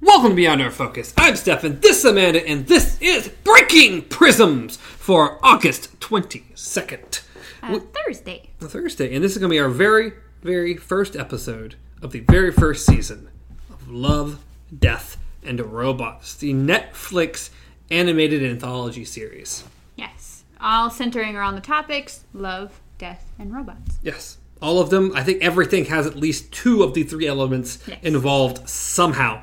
Welcome 0.00 0.30
to 0.30 0.36
Beyond 0.36 0.62
Our 0.62 0.70
Focus. 0.70 1.12
I'm 1.16 1.34
Stefan, 1.36 1.80
this 1.80 1.98
is 1.98 2.04
Amanda, 2.04 2.46
and 2.46 2.66
this 2.66 2.98
is 3.00 3.28
Breaking 3.44 4.02
Prisms 4.02 4.76
for 4.76 5.38
August 5.44 5.98
22nd. 6.00 7.22
Uh, 7.62 7.80
Thursday. 7.80 8.50
Thursday, 8.60 9.14
and 9.14 9.24
this 9.24 9.32
is 9.32 9.38
going 9.38 9.50
to 9.50 9.54
be 9.54 9.58
our 9.58 9.68
very, 9.68 10.12
very 10.42 10.76
first 10.76 11.16
episode 11.16 11.74
of 12.00 12.12
the 12.12 12.20
very 12.20 12.52
first 12.52 12.86
season 12.86 13.28
of 13.70 13.88
Love, 13.90 14.38
Death, 14.76 15.16
and 15.42 15.60
Robots, 15.60 16.34
the 16.36 16.52
Netflix 16.54 17.50
animated 17.90 18.42
anthology 18.44 19.04
series. 19.04 19.64
Yes. 19.96 20.44
All 20.60 20.90
centering 20.90 21.34
around 21.36 21.54
the 21.56 21.60
topics 21.60 22.24
love, 22.32 22.80
death, 22.98 23.24
and 23.38 23.52
robots. 23.54 23.98
Yes. 24.02 24.38
All 24.62 24.80
of 24.80 24.90
them, 24.90 25.12
I 25.14 25.22
think 25.22 25.42
everything 25.42 25.84
has 25.86 26.06
at 26.06 26.16
least 26.16 26.50
two 26.52 26.82
of 26.82 26.94
the 26.94 27.02
three 27.04 27.26
elements 27.26 27.78
Yes. 27.86 27.98
involved 28.02 28.68
somehow. 28.68 29.42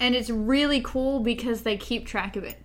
And 0.00 0.14
it's 0.14 0.30
really 0.30 0.80
cool 0.80 1.20
because 1.20 1.62
they 1.62 1.76
keep 1.76 2.06
track 2.06 2.36
of 2.36 2.44
it. 2.44 2.60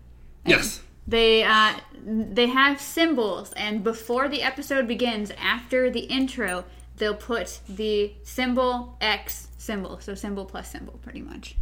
Yes. 0.45 0.81
They 1.07 1.43
uh, 1.43 1.73
they 2.05 2.47
have 2.47 2.79
symbols, 2.79 3.53
and 3.53 3.83
before 3.83 4.29
the 4.29 4.43
episode 4.43 4.87
begins, 4.87 5.31
after 5.31 5.89
the 5.89 6.01
intro, 6.01 6.63
they'll 6.97 7.15
put 7.15 7.59
the 7.67 8.13
symbol 8.23 8.97
X 9.01 9.47
symbol, 9.57 9.99
so 9.99 10.15
symbol 10.15 10.45
plus 10.45 10.69
symbol, 10.69 10.99
pretty 11.01 11.21
much. 11.21 11.55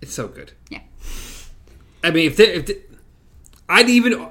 It's 0.00 0.14
so 0.14 0.28
good. 0.28 0.52
Yeah. 0.68 0.80
I 2.04 2.10
mean, 2.10 2.26
if, 2.26 2.36
they, 2.36 2.54
if 2.54 2.66
they, 2.66 2.76
I'd 3.68 3.88
even, 3.88 4.28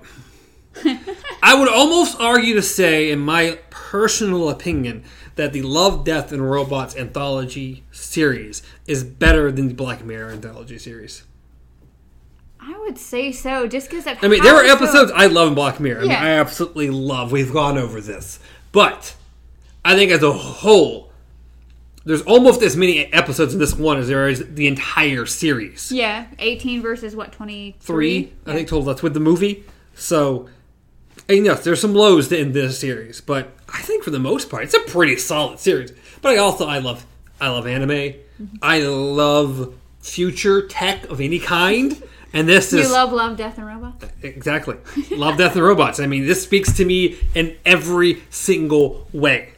I 1.44 1.56
would 1.56 1.70
almost 1.70 2.20
argue 2.20 2.54
to 2.56 2.62
say, 2.62 3.12
in 3.12 3.20
my 3.20 3.60
personal 3.70 4.50
opinion, 4.50 5.04
that 5.38 5.54
the 5.54 5.62
Love, 5.62 6.04
Death, 6.04 6.32
and 6.32 6.50
Robots 6.50 6.96
anthology 6.96 7.84
series 7.92 8.62
is 8.86 9.04
better 9.04 9.52
than 9.52 9.70
the 9.70 9.74
Black 9.74 10.04
Mirror 10.04 10.32
anthology 10.32 10.78
series. 10.78 11.24
I 12.60 12.78
would 12.80 12.98
say 12.98 13.32
so, 13.32 13.68
just 13.68 13.90
because 13.90 14.06
I 14.08 14.28
mean, 14.28 14.44
there 14.44 14.56
are 14.56 14.64
episodes 14.64 15.12
I 15.16 15.28
love 15.28 15.50
in 15.50 15.54
Black 15.56 15.80
Mirror. 15.80 16.00
I 16.00 16.04
mean, 16.04 16.12
I 16.12 16.32
absolutely 16.32 16.90
love. 16.90 17.32
We've 17.32 17.54
gone 17.54 17.78
over 17.78 18.02
this, 18.02 18.40
but 18.72 19.16
I 19.86 19.96
think 19.96 20.12
as 20.12 20.22
a 20.22 20.34
whole, 20.34 21.12
there's 22.04 22.24
almost 22.24 22.62
as 22.62 22.76
many 22.76 23.12
episodes 23.14 23.54
in 23.54 23.60
this 23.60 23.76
one 23.76 23.98
as 23.98 24.08
there 24.08 24.28
is 24.28 24.54
the 24.56 24.68
entire 24.68 25.26
series. 25.26 25.92
Yeah, 25.92 26.28
18 26.40 26.82
versus 26.82 27.16
what, 27.16 27.32
23? 27.32 27.76
three, 27.80 28.34
I 28.46 28.54
think 28.54 28.68
total. 28.68 28.84
That's 28.84 29.04
with 29.04 29.14
the 29.14 29.20
movie. 29.20 29.64
So, 29.94 30.50
and 31.30 31.46
yes, 31.46 31.64
there's 31.64 31.82
some 31.82 31.94
lows 31.94 32.32
in 32.32 32.54
this 32.54 32.80
series, 32.80 33.22
but 33.22 33.52
I 33.70 33.82
think 33.82 34.04
for 34.04 34.12
the 34.12 34.20
most 34.20 34.50
part, 34.50 34.64
it's 34.64 34.74
a 34.74 34.80
pretty 34.82 35.18
solid 35.18 35.60
series. 35.60 35.92
But 36.22 36.34
I 36.34 36.38
also 36.38 36.68
I 36.68 36.80
love 36.80 37.06
I 37.40 37.50
love 37.50 37.68
anime. 37.68 37.90
Mm-hmm. 37.90 38.58
I 38.62 38.80
love 38.80 39.74
future 40.00 40.68
tech 40.68 41.04
of 41.10 41.20
any 41.20 41.40
kind, 41.40 42.02
and 42.34 42.48
this 42.48 42.68
is 42.68 42.74
You 42.74 42.80
is 42.86 42.92
love 42.92 43.12
Love, 43.12 43.36
Death, 43.38 43.58
and 43.58 43.68
Robots? 43.68 44.06
exactly 44.24 44.76
love, 45.12 45.38
death, 45.38 45.56
and 45.56 45.64
robots. 45.64 46.00
I 46.00 46.08
mean, 46.08 46.26
this 46.26 46.42
speaks 46.44 46.76
to 46.78 46.86
me 46.86 47.18
in 47.36 47.56
every 47.66 48.24
single 48.30 49.08
way. 49.12 49.50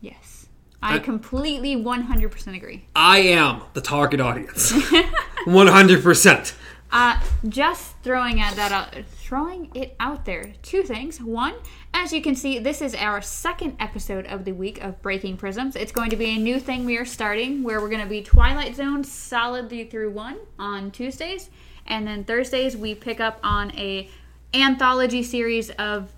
Yes. 0.00 0.46
I 0.80 0.98
completely 0.98 1.76
100% 1.76 2.56
agree. 2.56 2.84
I 2.94 3.18
am 3.18 3.62
the 3.74 3.80
target 3.80 4.20
audience, 4.20 4.72
one 5.44 5.66
hundred 5.66 6.02
percent. 6.02 6.54
Uh, 6.90 7.20
just 7.48 7.96
throwing 8.02 8.40
at 8.40 8.56
that 8.56 8.72
out, 8.72 8.94
throwing 9.18 9.70
it 9.74 9.94
out 10.00 10.24
there. 10.24 10.54
Two 10.62 10.82
things. 10.82 11.20
One, 11.20 11.54
as 11.92 12.12
you 12.14 12.22
can 12.22 12.34
see, 12.34 12.58
this 12.58 12.80
is 12.80 12.94
our 12.94 13.20
second 13.20 13.76
episode 13.78 14.26
of 14.26 14.46
the 14.46 14.52
week 14.52 14.82
of 14.82 15.00
Breaking 15.02 15.36
Prisms. 15.36 15.76
It's 15.76 15.92
going 15.92 16.08
to 16.10 16.16
be 16.16 16.30
a 16.30 16.38
new 16.38 16.58
thing 16.58 16.86
we 16.86 16.96
are 16.96 17.04
starting 17.04 17.62
where 17.62 17.80
we're 17.80 17.90
going 17.90 18.02
to 18.02 18.08
be 18.08 18.22
Twilight 18.22 18.74
Zone 18.74 19.04
solidly 19.04 19.84
through 19.84 20.12
one 20.12 20.38
on 20.58 20.90
Tuesdays, 20.90 21.50
and 21.86 22.06
then 22.06 22.24
Thursdays 22.24 22.74
we 22.74 22.94
pick 22.94 23.20
up 23.20 23.38
on 23.42 23.70
a 23.72 24.08
anthology 24.54 25.22
series 25.22 25.68
of 25.70 26.10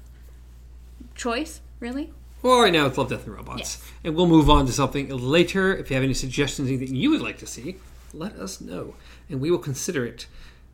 choice. 1.17 1.61
Really? 1.81 2.13
Well, 2.43 2.61
right 2.61 2.73
now 2.73 2.87
it's 2.87 2.97
Love, 2.97 3.11
Death, 3.11 3.27
and 3.27 3.35
Robots. 3.35 3.59
Yes. 3.59 3.93
And 4.05 4.15
we'll 4.15 4.27
move 4.27 4.49
on 4.49 4.67
to 4.67 4.73
something 4.73 5.09
later. 5.09 5.77
If 5.77 5.91
you 5.91 5.95
have 5.95 6.05
any 6.05 6.15
suggestions, 6.15 6.69
anything 6.69 6.95
you 6.95 7.11
would 7.11 7.21
like 7.21 7.39
to 7.39 7.47
see, 7.47 7.77
let 8.15 8.37
us 8.37 8.61
know. 8.61 8.95
And 9.29 9.41
we 9.41 9.51
will 9.51 9.59
consider 9.59 10.07
it. 10.07 10.27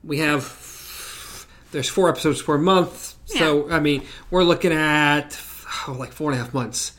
We 0.05 0.19
have, 0.19 1.47
there's 1.73 1.89
four 1.89 2.09
episodes 2.09 2.43
per 2.43 2.59
month. 2.59 3.15
So, 3.27 3.69
I 3.71 3.81
mean, 3.81 4.03
we're 4.31 4.45
looking 4.45 4.73
at 4.73 5.39
oh, 5.89 5.93
like 5.99 6.12
four 6.12 6.31
and 6.31 6.41
a 6.41 6.45
half 6.45 6.55
months, 6.55 6.93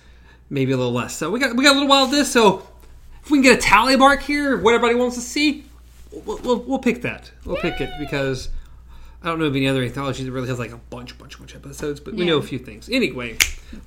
maybe 0.50 0.74
a 0.74 0.78
little 0.78 0.92
less. 0.92 1.16
So 1.16 1.32
we 1.32 1.40
got, 1.40 1.56
we 1.56 1.64
got 1.64 1.72
a 1.72 1.74
little 1.76 1.88
while 1.88 2.04
of 2.06 2.12
this. 2.12 2.32
So 2.32 2.68
if 3.24 3.32
we 3.32 3.38
can 3.38 3.44
get 3.44 3.60
a 3.60 3.62
tally 3.62 3.96
mark 3.96 4.22
here, 4.24 4.58
what 4.58 4.74
everybody 4.74 4.96
wants 5.00 5.16
to 5.16 5.22
see, 5.22 5.64
we'll, 6.12 6.38
we'll, 6.40 6.60
we'll 6.60 6.80
pick 6.80 7.02
that. 7.04 7.32
We'll 7.46 7.58
pick 7.58 7.80
it 7.80 7.90
because 7.98 8.50
I 9.24 9.28
don't 9.28 9.40
know 9.40 9.46
of 9.46 9.56
any 9.56 9.68
other 9.68 9.84
anthology 9.84 10.24
that 10.26 10.32
really 10.32 10.50
has 10.50 10.60
like 10.60 10.72
a 10.74 10.78
bunch, 10.78 11.18
bunch, 11.18 11.40
bunch 11.40 11.56
of 11.56 11.66
episodes, 11.66 12.02
but 12.02 12.14
we 12.14 12.26
Yeah. 12.26 12.32
know 12.32 12.38
a 12.38 12.44
few 12.44 12.60
things. 12.60 12.90
Anyway, 12.92 13.38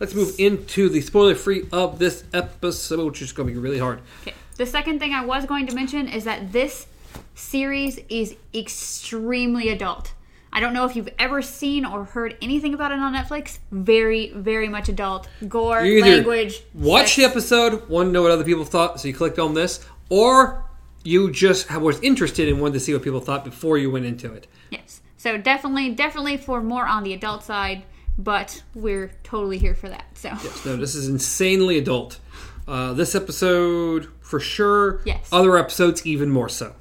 let's 0.01 0.15
move 0.15 0.35
into 0.39 0.89
the 0.89 1.03
spoiler 1.03 1.35
free 1.35 1.65
of 1.73 1.99
this 1.99 2.25
episode, 2.33 3.05
which 3.05 3.21
is 3.23 3.33
going 3.33 3.49
to 3.49 3.55
be 3.55 3.61
really 3.61 3.79
hard. 3.79 4.01
Okay. 4.23 4.35
The 4.57 4.67
second 4.67 4.99
thing 4.99 5.13
I 5.13 5.25
was 5.25 5.45
going 5.47 5.67
to 5.67 5.75
mention 5.75 6.09
is 6.09 6.25
that 6.25 6.53
this 6.53 6.87
series 7.35 7.99
is 8.09 8.37
extremely 8.55 9.69
adult. 9.69 10.13
I 10.53 10.59
don't 10.61 10.73
know 10.73 10.85
if 10.85 10.97
you've 10.97 11.09
ever 11.19 11.43
seen 11.43 11.85
or 11.85 12.05
heard 12.05 12.37
anything 12.43 12.75
about 12.75 12.91
it 12.91 12.99
on 12.99 13.15
Netflix. 13.15 13.59
Very, 13.71 14.31
very 14.31 14.69
much 14.69 14.89
adult. 14.89 15.29
Gore, 15.49 15.83
language. 15.83 16.63
watch 16.75 17.17
the 17.17 17.25
episode, 17.25 17.89
want 17.89 18.09
to 18.09 18.13
know 18.13 18.23
what 18.23 18.33
other 18.33 18.45
people 18.45 18.65
thought, 18.65 19.01
so 19.01 19.07
you 19.07 19.15
clicked 19.15 19.39
on 19.39 19.55
this, 19.55 19.85
or 20.09 20.65
you 21.05 21.31
just 21.31 21.71
was 21.79 22.01
interested 22.01 22.49
and 22.49 22.61
wanted 22.61 22.75
to 22.75 22.81
see 22.81 22.93
what 22.93 23.03
people 23.03 23.21
thought 23.21 23.45
before 23.45 23.79
you 23.79 23.91
went 23.91 24.07
into 24.07 24.33
it. 24.33 24.49
Yes. 24.71 25.01
So 25.17 25.39
definitely, 25.39 25.95
definitely 25.95 26.37
for 26.37 26.63
more 26.63 26.87
on 26.87 27.05
the 27.05 27.13
adult 27.15 27.45
side, 27.45 27.85
but 28.19 28.63
we're 28.75 29.13
totally 29.23 29.59
here 29.59 29.75
for 29.75 29.89
that. 29.89 30.07
So 30.15 30.31
No, 30.65 30.77
this 30.77 30.95
is 30.95 31.09
insanely 31.09 31.79
adult. 31.79 32.19
Uh, 32.67 32.93
this 32.93 33.15
episode, 33.15 34.09
for 34.21 34.41
sure. 34.41 35.01
Yes. 35.05 35.29
Other 35.33 35.57
episodes, 35.57 36.05
even 36.07 36.31
more 36.31 36.49
so. 36.49 36.75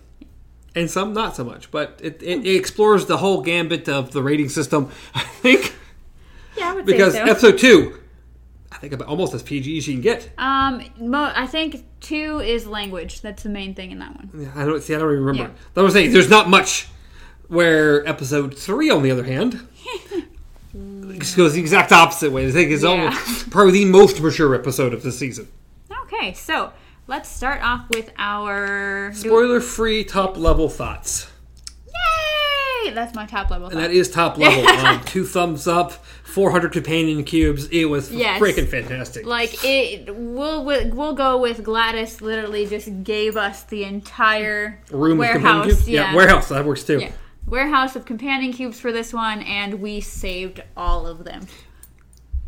And 0.75 0.89
some 0.89 1.13
not 1.13 1.35
so 1.35 1.43
much, 1.43 1.71
but 1.71 1.99
it, 2.03 2.21
it, 2.21 2.45
it 2.45 2.55
explores 2.55 3.05
the 3.07 3.17
whole 3.17 3.41
gambit 3.41 3.89
of 3.89 4.11
the 4.11 4.21
rating 4.21 4.49
system. 4.49 4.91
I 5.15 5.21
think 5.23 5.75
yeah, 6.57 6.71
I 6.71 6.75
would 6.75 6.85
because 6.85 7.13
so. 7.13 7.23
episode 7.23 7.57
two, 7.57 7.99
I 8.71 8.77
think 8.77 8.93
about 8.93 9.07
almost 9.07 9.33
as 9.33 9.41
PG 9.41 9.77
as 9.79 9.87
you 9.87 9.95
can 9.95 10.01
get. 10.01 10.29
um, 10.37 10.83
mo- 10.99 11.33
I 11.35 11.47
think 11.47 11.85
two 12.01 12.39
is 12.39 12.67
language. 12.67 13.21
That's 13.21 13.41
the 13.43 13.49
main 13.49 13.73
thing 13.73 13.91
in 13.91 13.99
that 13.99 14.15
one. 14.15 14.51
I 14.55 14.65
don't 14.65 14.81
see. 14.83 14.93
I 14.93 14.99
don't 14.99 15.11
even 15.11 15.23
remember. 15.25 15.51
Yeah. 15.53 15.59
That 15.73 15.81
was 15.83 15.93
saying 15.93 16.13
there's 16.13 16.29
not 16.29 16.49
much. 16.49 16.87
Where 17.47 18.07
episode 18.07 18.55
three, 18.55 18.91
on 18.91 19.01
the 19.01 19.09
other 19.09 19.23
hand, 19.23 19.67
goes 21.35 21.53
the 21.53 21.59
exact 21.59 21.91
opposite 21.91 22.31
way. 22.31 22.47
I 22.47 22.51
think 22.51 22.71
it's 22.71 22.83
Yeah. 22.83 22.89
almost 22.89 23.49
probably 23.49 23.71
the 23.83 23.85
most 23.85 24.21
mature 24.21 24.53
episode 24.53 24.93
of 24.93 25.01
the 25.03 25.11
season. 25.11 25.47
Okay, 26.03 26.33
so 26.33 26.71
let's 27.09 27.27
start 27.27 27.59
off 27.63 27.89
with 27.89 28.11
our 28.19 29.11
Spoiler 29.13 29.59
free 29.59 30.03
top 30.03 30.37
level 30.37 30.69
thoughts. 30.69 31.27
Yay! 32.85 32.91
That's 32.91 33.15
my 33.15 33.25
top 33.25 33.49
level. 33.49 33.67
And 33.67 33.73
thought. 33.73 33.81
that 33.81 33.91
is 33.91 34.11
top 34.11 34.37
level. 34.37 34.65
um, 34.85 35.01
two 35.05 35.25
thumbs 35.25 35.67
up, 35.67 35.91
400 36.23 36.71
companion 36.71 37.23
cubes. 37.23 37.67
It 37.69 37.85
was 37.85 38.11
Yes. 38.11 38.39
freaking 38.39 38.67
fantastic. 38.67 39.25
Like 39.25 39.65
it, 39.65 40.15
we'll 40.15 40.63
we'll 40.63 41.13
go 41.15 41.41
with 41.41 41.63
GLaDOS. 41.63 42.21
Literally, 42.21 42.67
just 42.67 43.03
gave 43.03 43.35
us 43.35 43.63
the 43.63 43.83
entire 43.83 44.79
Room 44.91 45.19
of 45.19 45.27
companion 45.27 45.43
warehouse. 45.43 45.65
cubes. 45.65 45.89
Yeah, 45.89 46.15
warehouse. 46.15 46.49
That 46.49 46.63
works 46.63 46.83
too. 46.83 46.99
Yeah. 46.99 47.11
warehouse 47.47 47.95
of 47.95 48.05
companion 48.05 48.53
cubes 48.53 48.79
for 48.79 48.91
this 48.91 49.11
one, 49.11 49.41
and 49.41 49.81
we 49.81 49.99
saved 49.99 50.61
all 50.77 51.07
of 51.07 51.23
them. 51.23 51.47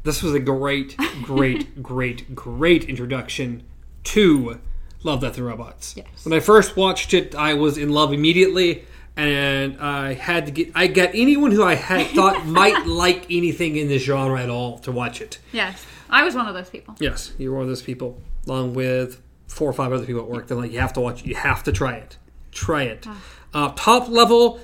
This 0.03 0.21
was 0.23 0.33
a 0.35 0.39
great, 0.39 0.95
great, 1.23 1.81
great, 1.83 2.35
great 2.35 2.83
introduction 2.85 3.63
to 4.05 4.59
Love, 5.03 5.21
Death, 5.21 5.37
and 5.37 5.45
Robots. 5.45 5.95
Yes. 5.97 6.07
When 6.23 6.33
I 6.33 6.39
first 6.39 6.77
watched 6.77 7.13
it, 7.13 7.33
I 7.33 7.53
was 7.55 7.77
in 7.77 7.89
love 7.89 8.13
immediately, 8.13 8.85
and 9.17 9.79
I 9.79 10.13
had 10.13 10.45
to 10.45 10.51
get. 10.51 10.71
I 10.75 10.87
got 10.87 11.09
anyone 11.13 11.51
who 11.51 11.63
I 11.63 11.75
had 11.75 12.07
thought 12.15 12.45
might 12.45 12.85
like 12.85 13.25
anything 13.31 13.77
in 13.77 13.87
this 13.87 14.03
genre 14.03 14.41
at 14.41 14.49
all 14.49 14.77
to 14.79 14.91
watch 14.91 15.21
it. 15.21 15.39
Yes, 15.51 15.85
I 16.09 16.23
was 16.23 16.35
one 16.35 16.47
of 16.47 16.53
those 16.53 16.69
people. 16.69 16.95
Yes, 16.99 17.33
you 17.37 17.49
were 17.49 17.57
one 17.57 17.63
of 17.63 17.69
those 17.69 17.81
people, 17.81 18.21
along 18.47 18.73
with 18.75 19.21
four 19.47 19.69
or 19.69 19.73
five 19.73 19.91
other 19.91 20.05
people 20.05 20.21
at 20.21 20.29
work. 20.29 20.47
They're 20.47 20.57
like, 20.57 20.71
you 20.71 20.79
have 20.79 20.93
to 20.93 21.01
watch 21.01 21.21
it. 21.21 21.27
You 21.27 21.35
have 21.35 21.63
to 21.63 21.71
try 21.71 21.95
it. 21.95 22.17
Try 22.51 22.83
it. 22.83 23.05
Ah. 23.07 23.23
Uh, 23.53 23.73
top 23.75 24.07
level, 24.07 24.61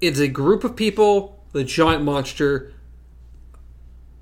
it's 0.00 0.18
a 0.18 0.26
group 0.26 0.64
of 0.64 0.74
people, 0.74 1.38
the 1.52 1.62
giant 1.62 2.02
monster 2.02 2.72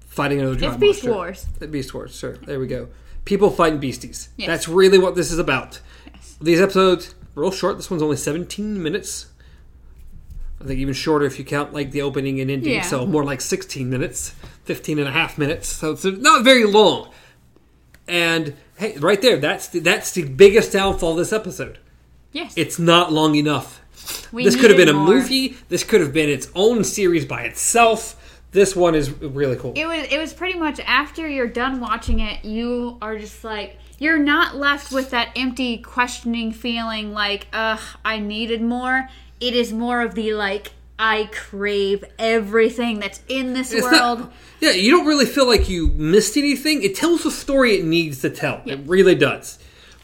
fighting 0.00 0.40
another 0.40 0.56
giant 0.56 0.74
It's 0.74 0.80
Beast 0.80 1.04
monster. 1.04 1.12
Wars. 1.14 1.46
The 1.58 1.68
Beast 1.68 1.94
Wars, 1.94 2.14
sir. 2.14 2.36
There 2.44 2.58
we 2.60 2.66
go. 2.66 2.88
People 3.28 3.50
fighting 3.50 3.78
beasties. 3.78 4.30
Yes. 4.38 4.46
That's 4.46 4.68
really 4.68 4.96
what 4.96 5.14
this 5.14 5.30
is 5.30 5.38
about. 5.38 5.82
Yes. 6.14 6.38
These 6.40 6.62
episodes, 6.62 7.14
real 7.34 7.50
short. 7.50 7.76
This 7.76 7.90
one's 7.90 8.02
only 8.02 8.16
17 8.16 8.82
minutes. 8.82 9.26
I 10.58 10.64
think 10.64 10.80
even 10.80 10.94
shorter 10.94 11.26
if 11.26 11.38
you 11.38 11.44
count 11.44 11.74
like 11.74 11.90
the 11.90 12.00
opening 12.00 12.40
and 12.40 12.50
ending. 12.50 12.72
Yeah. 12.72 12.80
So 12.80 13.04
more 13.04 13.24
like 13.24 13.42
16 13.42 13.90
minutes, 13.90 14.30
15 14.64 14.98
and 14.98 15.06
a 15.06 15.12
half 15.12 15.36
minutes. 15.36 15.68
So 15.68 15.92
it's 15.92 16.06
not 16.06 16.42
very 16.42 16.64
long. 16.64 17.10
And 18.08 18.54
hey, 18.78 18.96
right 18.96 19.20
there, 19.20 19.36
that's 19.36 19.68
the, 19.68 19.80
that's 19.80 20.12
the 20.12 20.24
biggest 20.24 20.72
downfall 20.72 21.10
of 21.10 21.18
this 21.18 21.34
episode. 21.34 21.78
Yes. 22.32 22.54
It's 22.56 22.78
not 22.78 23.12
long 23.12 23.34
enough. 23.34 23.82
We 24.32 24.44
this 24.44 24.56
could 24.56 24.70
have 24.70 24.78
been 24.78 24.88
a 24.88 24.94
more. 24.94 25.16
movie. 25.16 25.58
This 25.68 25.84
could 25.84 26.00
have 26.00 26.14
been 26.14 26.30
its 26.30 26.50
own 26.54 26.82
series 26.82 27.26
by 27.26 27.42
itself. 27.42 28.17
This 28.50 28.74
one 28.74 28.94
is 28.94 29.10
really 29.10 29.56
cool. 29.56 29.74
It 29.76 29.86
was 29.86 30.06
it 30.10 30.18
was 30.18 30.32
pretty 30.32 30.58
much 30.58 30.80
after 30.80 31.28
you're 31.28 31.48
done 31.48 31.80
watching 31.80 32.20
it, 32.20 32.44
you 32.44 32.96
are 33.02 33.18
just 33.18 33.44
like 33.44 33.78
you're 33.98 34.18
not 34.18 34.56
left 34.56 34.92
with 34.92 35.10
that 35.10 35.30
empty 35.36 35.78
questioning 35.78 36.52
feeling 36.52 37.12
like, 37.12 37.46
ugh, 37.52 37.80
I 38.04 38.18
needed 38.20 38.62
more. 38.62 39.08
It 39.40 39.54
is 39.54 39.72
more 39.72 40.00
of 40.02 40.14
the 40.14 40.32
like 40.34 40.70
I 40.98 41.28
crave 41.32 42.04
everything 42.18 42.98
that's 43.00 43.20
in 43.28 43.52
this 43.52 43.72
It's 43.72 43.82
world. 43.82 44.20
not- 44.20 44.32
yeah, 44.60 44.70
you 44.70 44.90
don't 44.90 45.06
really 45.06 45.26
feel 45.26 45.46
like 45.46 45.68
you 45.68 45.88
missed 45.92 46.36
anything. 46.36 46.82
It 46.82 46.96
tells 46.96 47.22
the 47.22 47.30
story 47.30 47.76
it 47.78 47.84
needs 47.84 48.20
to 48.22 48.30
tell. 48.30 48.62
It 48.66 48.80
really 48.86 49.14
does. 49.14 49.58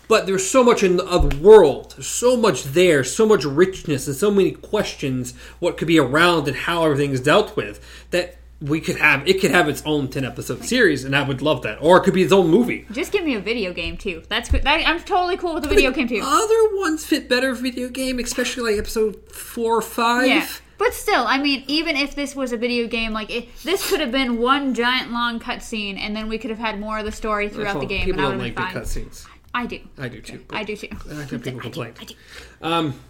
But 0.06 0.26
there's 0.26 0.48
so 0.48 0.62
much 0.62 0.82
in 0.82 0.96
the 0.96 1.04
other 1.06 1.36
world. 1.38 1.92
There's 1.96 2.06
so 2.06 2.36
much 2.36 2.64
there, 2.64 3.04
so 3.04 3.26
much 3.26 3.44
richness, 3.44 4.06
and 4.06 4.14
so 4.16 4.30
many 4.30 4.52
questions. 4.52 5.34
What 5.60 5.76
could 5.76 5.88
be 5.88 5.98
around 5.98 6.46
and 6.48 6.56
how 6.56 6.84
everything 6.84 7.12
is 7.12 7.20
dealt 7.20 7.56
with 7.56 7.80
that 8.10 8.36
we 8.60 8.80
could 8.80 8.96
have. 8.96 9.26
It 9.28 9.40
could 9.40 9.50
have 9.50 9.68
its 9.68 9.82
own 9.84 10.08
ten 10.08 10.24
episode 10.24 10.64
series, 10.64 11.04
and 11.04 11.14
I 11.14 11.22
would 11.22 11.42
love 11.42 11.62
that. 11.62 11.78
Or 11.82 11.98
it 11.98 12.02
could 12.04 12.14
be 12.14 12.22
its 12.22 12.32
own 12.32 12.48
movie. 12.48 12.86
Just 12.92 13.12
give 13.12 13.24
me 13.24 13.34
a 13.34 13.40
video 13.40 13.72
game 13.72 13.96
too. 13.96 14.22
That's 14.28 14.50
good. 14.50 14.62
That, 14.62 14.86
I'm 14.86 15.00
totally 15.00 15.36
cool 15.36 15.54
with 15.54 15.66
a 15.66 15.68
video 15.68 15.90
game 15.90 16.08
too. 16.08 16.20
Other 16.22 16.76
ones 16.76 17.04
fit 17.04 17.28
better 17.28 17.52
video 17.54 17.88
game, 17.88 18.18
especially 18.18 18.70
like 18.70 18.78
episode 18.78 19.30
four 19.30 19.76
or 19.76 19.82
five. 19.82 20.28
Yeah. 20.28 20.48
But 20.76 20.92
still, 20.92 21.24
I 21.26 21.38
mean, 21.38 21.64
even 21.66 21.96
if 21.96 22.14
this 22.14 22.34
was 22.34 22.52
a 22.52 22.56
video 22.56 22.88
game, 22.88 23.12
like 23.12 23.30
it, 23.30 23.54
this 23.62 23.88
could 23.88 24.00
have 24.00 24.10
been 24.10 24.38
one 24.38 24.74
giant 24.74 25.12
long 25.12 25.40
cutscene, 25.40 25.98
and 25.98 26.16
then 26.16 26.28
we 26.28 26.36
could 26.38 26.50
have 26.50 26.58
had 26.58 26.80
more 26.80 26.98
of 26.98 27.04
the 27.04 27.12
story 27.12 27.48
throughout 27.48 27.80
the 27.80 27.86
game, 27.86 28.04
People 28.06 28.20
and 28.20 28.26
I 28.26 28.30
don't 28.30 28.38
would 28.38 28.56
like 28.56 28.58
have 28.58 28.72
big 28.74 28.94
been 28.94 29.04
fine. 29.04 29.04
cutscenes. 29.10 29.26
I 29.54 29.66
do. 29.66 29.78
I 29.96 30.08
do 30.08 30.20
too. 30.20 30.44
I 30.50 30.64
do 30.64 30.76
too. 30.76 30.88
I 31.10 31.14
have 31.14 31.30
people 31.42 31.60
complain. 31.60 31.94
I 32.00 32.04
do. 32.04 32.14
Um, 32.60 33.00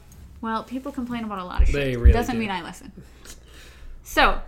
Well, 0.42 0.62
people 0.62 0.92
complain 0.92 1.24
about 1.24 1.38
a 1.38 1.44
lot 1.44 1.62
of 1.62 1.68
shit. 1.68 1.74
They 1.74 1.96
really 1.96 2.12
Doesn't 2.12 2.34
do. 2.34 2.38
mean 2.40 2.50
I 2.50 2.62
listen. 2.62 2.92
So, 4.02 4.40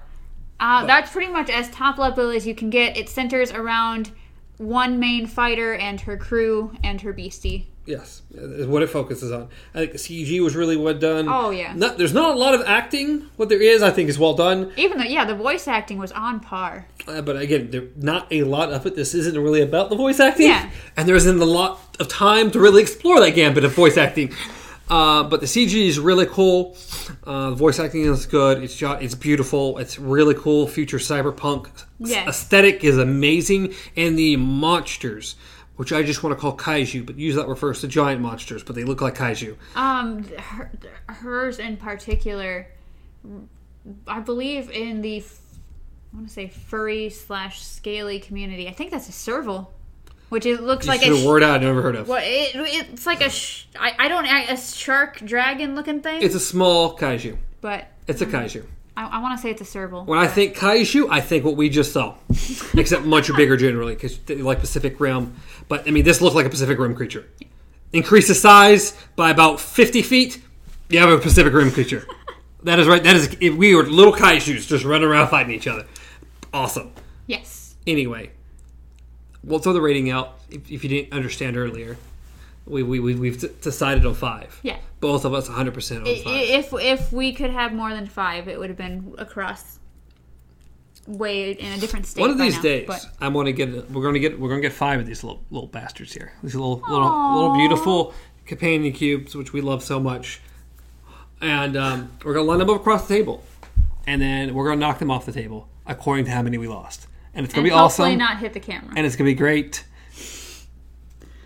uh, 0.60 0.84
that's 0.84 1.10
pretty 1.10 1.32
much 1.32 1.48
as 1.48 1.70
top 1.70 1.96
level 1.98 2.28
as 2.30 2.46
you 2.46 2.54
can 2.54 2.68
get. 2.68 2.96
It 2.98 3.08
centers 3.08 3.50
around 3.50 4.10
one 4.58 4.98
main 5.00 5.26
fighter 5.26 5.74
and 5.74 6.00
her 6.02 6.16
crew 6.18 6.72
and 6.84 7.00
her 7.00 7.12
beastie. 7.14 7.68
Yes, 7.86 8.22
is 8.34 8.66
what 8.66 8.82
it 8.82 8.88
focuses 8.90 9.30
on. 9.30 9.48
I 9.72 9.78
think 9.78 9.92
the 9.92 9.98
CG 9.98 10.40
was 10.42 10.56
really 10.56 10.76
well 10.76 10.94
done. 10.94 11.28
Oh, 11.28 11.50
yeah. 11.50 11.72
Not, 11.74 11.98
there's 11.98 12.12
not 12.12 12.34
a 12.34 12.38
lot 12.38 12.52
of 12.52 12.62
acting. 12.66 13.28
What 13.36 13.48
there 13.48 13.62
is, 13.62 13.80
I 13.80 13.90
think, 13.90 14.08
is 14.08 14.18
well 14.18 14.34
done. 14.34 14.72
Even 14.76 14.98
though, 14.98 15.04
yeah, 15.04 15.24
the 15.24 15.36
voice 15.36 15.68
acting 15.68 15.98
was 15.98 16.10
on 16.10 16.40
par. 16.40 16.88
Uh, 17.06 17.22
but 17.22 17.36
again, 17.36 17.70
there's 17.70 17.96
not 17.96 18.26
a 18.32 18.42
lot 18.42 18.72
of 18.72 18.84
it. 18.86 18.96
This 18.96 19.14
isn't 19.14 19.38
really 19.40 19.62
about 19.62 19.88
the 19.90 19.96
voice 19.96 20.18
acting. 20.18 20.48
Yeah. 20.48 20.68
And 20.96 21.08
there 21.08 21.14
isn't 21.14 21.40
a 21.40 21.44
lot 21.44 21.78
of 22.00 22.08
time 22.08 22.50
to 22.50 22.58
really 22.60 22.82
explore 22.82 23.20
that 23.20 23.30
gambit 23.36 23.64
of 23.64 23.72
voice 23.72 23.96
acting. 23.96 24.32
Uh, 24.88 25.24
but 25.24 25.40
the 25.40 25.46
CG 25.46 25.74
is 25.88 25.98
really 25.98 26.26
cool. 26.26 26.76
Uh, 27.24 27.50
the 27.50 27.56
voice 27.56 27.78
acting 27.80 28.02
is 28.02 28.26
good. 28.26 28.62
It's 28.62 28.74
shot. 28.74 29.02
It's 29.02 29.14
beautiful. 29.16 29.78
It's 29.78 29.98
really 29.98 30.34
cool. 30.34 30.66
Future 30.68 30.98
cyberpunk 30.98 31.68
Yes. 31.98 32.28
aesthetic 32.28 32.84
is 32.84 32.96
amazing, 32.98 33.74
and 33.96 34.16
the 34.18 34.36
monsters, 34.36 35.34
which 35.76 35.92
I 35.92 36.02
just 36.02 36.22
want 36.22 36.36
to 36.36 36.40
call 36.40 36.56
kaiju, 36.56 37.04
but 37.06 37.16
usually 37.18 37.42
that 37.42 37.48
refers 37.48 37.80
to 37.82 37.88
giant 37.88 38.20
monsters, 38.20 38.62
but 38.62 38.74
they 38.76 38.84
look 38.84 39.00
like 39.00 39.14
kaiju. 39.14 39.56
Um, 39.74 40.24
her, 40.24 40.70
hers 41.08 41.58
in 41.58 41.76
particular, 41.76 42.66
I 44.08 44.20
believe 44.20 44.70
in 44.70 45.02
the, 45.02 45.22
I 46.12 46.16
want 46.16 46.28
to 46.28 46.32
say 46.32 46.48
furry 46.48 47.10
slash 47.10 47.62
scaly 47.62 48.18
community. 48.20 48.68
I 48.68 48.72
think 48.72 48.90
that's 48.90 49.08
a 49.08 49.12
serval, 49.12 49.72
which 50.30 50.46
it 50.46 50.62
looks 50.62 50.88
like 50.88 51.02
It's 51.06 51.20
a. 51.20 51.24
a 51.24 51.28
word 51.28 51.42
I've 51.42 51.62
never 51.62 51.82
heard 51.82 51.94
of. 51.96 52.08
Well, 52.08 52.22
it, 52.22 52.52
it's 52.54 53.06
like 53.06 53.20
a 53.20 53.30
sh- 53.30 53.66
I, 53.78 53.94
I 53.98 54.08
don't 54.08 54.26
a 54.26 54.56
shark 54.56 55.18
dragon 55.24 55.74
looking 55.74 56.00
thing, 56.00 56.22
It's 56.22 56.34
a 56.34 56.40
small 56.40 56.96
kaiju. 56.96 57.36
but 57.60 57.86
It's 58.08 58.22
a 58.22 58.26
kaiju. 58.26 58.64
I, 58.96 59.06
I 59.06 59.18
want 59.20 59.36
to 59.36 59.42
say 59.42 59.50
it's 59.50 59.60
a 59.60 59.66
serval. 59.66 60.04
When 60.04 60.18
I 60.18 60.26
think 60.26 60.56
kaiju, 60.56 61.08
I 61.10 61.20
think 61.20 61.44
what 61.44 61.56
we 61.56 61.68
just 61.68 61.92
saw, 61.92 62.14
except 62.74 63.04
much 63.04 63.34
bigger 63.36 63.56
generally, 63.56 63.94
because 63.94 64.18
like 64.28 64.60
Pacific 64.60 64.98
Rim. 64.98 65.36
But 65.68 65.86
I 65.86 65.90
mean, 65.90 66.04
this 66.04 66.20
looked 66.20 66.36
like 66.36 66.46
a 66.46 66.50
Pacific 66.50 66.78
Rim 66.78 66.94
creature. 66.94 67.26
Increase 67.92 68.28
the 68.28 68.34
size 68.34 68.96
by 69.14 69.30
about 69.30 69.60
fifty 69.60 70.02
feet. 70.02 70.42
You 70.88 70.98
have 71.00 71.10
a 71.10 71.18
Pacific 71.18 71.52
Rim 71.52 71.70
creature. 71.70 72.06
that 72.62 72.78
is 72.78 72.86
right. 72.86 73.02
That 73.02 73.16
is 73.16 73.36
if 73.40 73.54
we 73.54 73.74
were 73.74 73.84
little 73.84 74.12
kaiju's 74.12 74.66
just 74.66 74.84
running 74.84 75.08
around 75.08 75.28
fighting 75.28 75.52
each 75.52 75.66
other. 75.66 75.86
Awesome. 76.52 76.92
Yes. 77.26 77.76
Anyway, 77.86 78.30
we'll 79.44 79.58
throw 79.58 79.72
the 79.72 79.80
rating 79.80 80.10
out 80.10 80.38
if, 80.50 80.70
if 80.70 80.82
you 80.82 80.88
didn't 80.88 81.12
understand 81.12 81.56
earlier. 81.56 81.96
We, 82.66 82.82
we, 82.82 82.98
we, 82.98 83.14
we've 83.14 83.60
decided 83.60 84.04
on 84.04 84.14
five. 84.14 84.58
Yeah. 84.62 84.78
Both 85.00 85.24
of 85.24 85.32
us 85.34 85.48
100% 85.48 85.98
on 85.98 86.04
five. 86.04 86.24
If 86.26 86.72
if 86.72 87.12
we 87.12 87.32
could 87.32 87.50
have 87.50 87.72
more 87.72 87.90
than 87.90 88.06
five, 88.06 88.48
it 88.48 88.58
would 88.58 88.68
have 88.70 88.76
been 88.76 89.14
across 89.18 89.78
way 91.06 91.52
in 91.52 91.72
a 91.72 91.78
different 91.78 92.06
state. 92.06 92.20
One 92.20 92.30
of 92.30 92.38
these 92.38 92.56
now, 92.56 92.62
days, 92.62 92.86
but- 92.88 93.06
I'm 93.20 93.32
gonna 93.32 93.52
get. 93.52 93.90
We're 93.90 94.02
gonna 94.02 94.18
get. 94.18 94.38
We're 94.38 94.48
gonna 94.48 94.60
get 94.60 94.72
five 94.72 94.98
of 94.98 95.06
these 95.06 95.22
little 95.22 95.42
little 95.50 95.68
bastards 95.68 96.12
here. 96.12 96.32
These 96.42 96.54
little 96.54 96.82
little 96.88 97.34
little 97.34 97.54
beautiful 97.54 98.14
companion 98.46 98.92
cubes, 98.92 99.34
which 99.36 99.52
we 99.52 99.60
love 99.60 99.82
so 99.84 100.00
much, 100.00 100.40
and 101.40 101.76
um, 101.76 102.10
we're 102.24 102.34
gonna 102.34 102.46
line 102.46 102.58
them 102.58 102.70
up 102.70 102.76
across 102.80 103.06
the 103.06 103.14
table, 103.14 103.44
and 104.06 104.20
then 104.20 104.54
we're 104.54 104.66
gonna 104.66 104.80
knock 104.80 104.98
them 104.98 105.10
off 105.10 105.26
the 105.26 105.32
table 105.32 105.68
according 105.86 106.24
to 106.24 106.30
how 106.32 106.42
many 106.42 106.58
we 106.58 106.66
lost, 106.66 107.06
and 107.34 107.44
it's 107.44 107.54
gonna 107.54 107.68
and 107.68 107.72
be 107.72 107.78
hopefully 107.78 108.08
awesome, 108.08 108.18
not 108.18 108.38
hit 108.38 108.52
the 108.54 108.60
camera. 108.60 108.92
and 108.96 109.06
it's 109.06 109.14
gonna 109.14 109.30
be 109.30 109.34
great. 109.34 109.84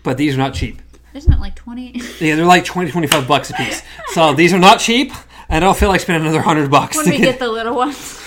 But 0.03 0.17
these 0.17 0.33
are 0.33 0.37
not 0.39 0.55
cheap. 0.55 0.81
Isn't 1.13 1.33
it 1.33 1.39
like 1.39 1.55
twenty? 1.55 1.99
Yeah, 2.19 2.35
they're 2.35 2.45
like 2.45 2.63
20, 2.65 2.91
25 2.91 3.27
bucks 3.27 3.49
a 3.49 3.53
piece. 3.53 3.81
So 4.13 4.33
these 4.33 4.53
are 4.53 4.59
not 4.59 4.79
cheap. 4.79 5.11
I 5.49 5.59
don't 5.59 5.75
feel 5.77 5.89
like 5.89 5.99
spending 6.01 6.23
another 6.23 6.41
hundred 6.41 6.69
bucks 6.71 6.95
when 6.95 7.05
to 7.05 7.11
we 7.11 7.17
get. 7.17 7.23
get 7.31 7.39
the 7.39 7.47
little 7.49 7.75
ones. 7.75 8.19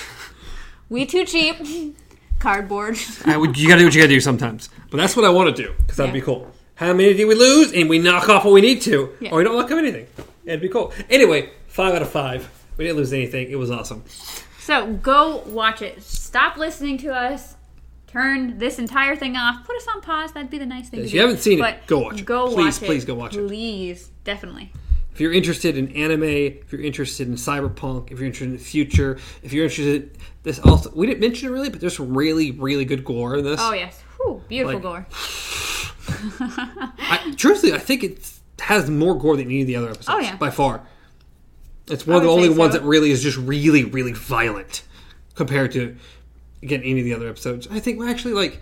We 0.90 1.06
too 1.06 1.24
cheap. 1.24 1.56
Cardboard. 2.38 2.98
I 3.24 3.36
would, 3.38 3.56
you 3.56 3.68
got 3.68 3.76
to 3.76 3.80
do 3.80 3.86
what 3.86 3.94
you 3.94 4.00
got 4.02 4.08
to 4.08 4.14
do 4.14 4.20
sometimes. 4.20 4.68
But 4.90 4.98
that's 4.98 5.16
what 5.16 5.24
I 5.24 5.30
want 5.30 5.54
to 5.56 5.62
do 5.62 5.72
because 5.78 5.96
that'd 5.96 6.14
Yeah. 6.14 6.20
be 6.20 6.24
cool. 6.24 6.50
How 6.74 6.92
many 6.92 7.14
do 7.14 7.26
we 7.26 7.34
lose? 7.34 7.72
And 7.72 7.88
we 7.88 7.98
knock 7.98 8.28
off 8.28 8.44
what 8.44 8.52
we 8.52 8.60
need 8.60 8.82
to, 8.82 9.10
Yeah. 9.20 9.30
or 9.30 9.38
we 9.38 9.44
don't 9.44 9.56
knock 9.56 9.70
off 9.70 9.78
anything. 9.78 10.06
It'd 10.44 10.60
be 10.60 10.68
cool. 10.68 10.92
Anyway, 11.08 11.50
five 11.68 11.94
out 11.94 12.02
of 12.02 12.10
five. 12.10 12.50
We 12.76 12.84
didn't 12.84 12.98
lose 12.98 13.12
anything. 13.12 13.50
It 13.50 13.56
was 13.56 13.70
awesome. 13.70 14.02
So 14.60 14.92
go 14.94 15.42
watch 15.46 15.80
it. 15.82 16.02
Stop 16.02 16.56
listening 16.58 16.98
to 16.98 17.14
us. 17.14 17.53
Turn 18.14 18.58
this 18.58 18.78
entire 18.78 19.16
thing 19.16 19.36
off. 19.36 19.66
Put 19.66 19.76
us 19.76 19.86
on 19.92 20.00
pause. 20.00 20.30
That'd 20.32 20.48
be 20.48 20.58
the 20.58 20.64
nice 20.66 20.88
thing 20.88 21.00
If 21.00 21.06
you 21.12 21.18
do. 21.18 21.26
haven't 21.26 21.40
seen 21.42 21.62
it, 21.62 21.86
go 21.88 21.98
watch 21.98 22.20
it. 22.20 22.24
Go 22.24 22.46
Please, 22.46 22.56
watch 22.56 22.82
it. 22.82 22.86
please 22.86 23.04
go 23.04 23.14
watch 23.16 23.36
it. 23.36 23.46
Please, 23.48 24.08
definitely. 24.22 24.70
If 25.12 25.20
you're 25.20 25.32
interested 25.32 25.76
in 25.76 25.88
anime, 25.96 26.22
if 26.22 26.70
you're 26.72 26.80
interested 26.80 27.26
in 27.26 27.34
cyberpunk, 27.34 28.12
if 28.12 28.18
you're 28.20 28.26
interested 28.26 28.44
in 28.50 28.52
the 28.52 28.58
future, 28.62 29.18
if 29.42 29.52
you're 29.52 29.64
interested, 29.64 30.16
this 30.44 30.60
also 30.60 30.92
we 30.94 31.08
didn't 31.08 31.18
mention 31.20 31.48
it 31.48 31.52
really, 31.52 31.70
but 31.70 31.80
there's 31.80 31.96
some 31.96 32.16
really 32.16 32.52
really 32.52 32.84
good 32.84 33.04
gore 33.04 33.36
in 33.36 33.44
this. 33.44 33.58
Oh 33.60 33.72
yes. 33.74 34.00
Whew, 34.20 34.40
beautiful 34.48 34.74
Like- 34.74 34.82
gore. 34.82 35.06
I, 36.98 37.34
truthfully, 37.36 37.72
I 37.72 37.78
think 37.78 38.04
it 38.04 38.30
has 38.60 38.88
more 38.90 39.18
gore 39.18 39.36
than 39.36 39.46
any 39.46 39.62
of 39.62 39.66
the 39.66 39.76
other 39.76 39.88
episodes. 39.90 40.08
Oh, 40.08 40.18
yeah. 40.20 40.36
by 40.36 40.50
far. 40.50 40.86
It's 41.88 42.06
one 42.06 42.16
of 42.18 42.22
the 42.22 42.28
only 42.30 42.48
say 42.48 42.56
ones 42.56 42.72
so. 42.74 42.78
that 42.78 42.86
really 42.86 43.10
is 43.10 43.22
just 43.22 43.36
really, 43.38 43.84
really 43.84 44.12
violent 44.12 44.84
compared 45.34 45.72
to 45.72 45.96
again 46.64 46.82
any 46.82 46.98
of 47.00 47.04
the 47.04 47.14
other 47.14 47.28
episodes. 47.28 47.68
I 47.70 47.78
think 47.78 47.98
well, 47.98 48.08
actually 48.08 48.34
like 48.34 48.60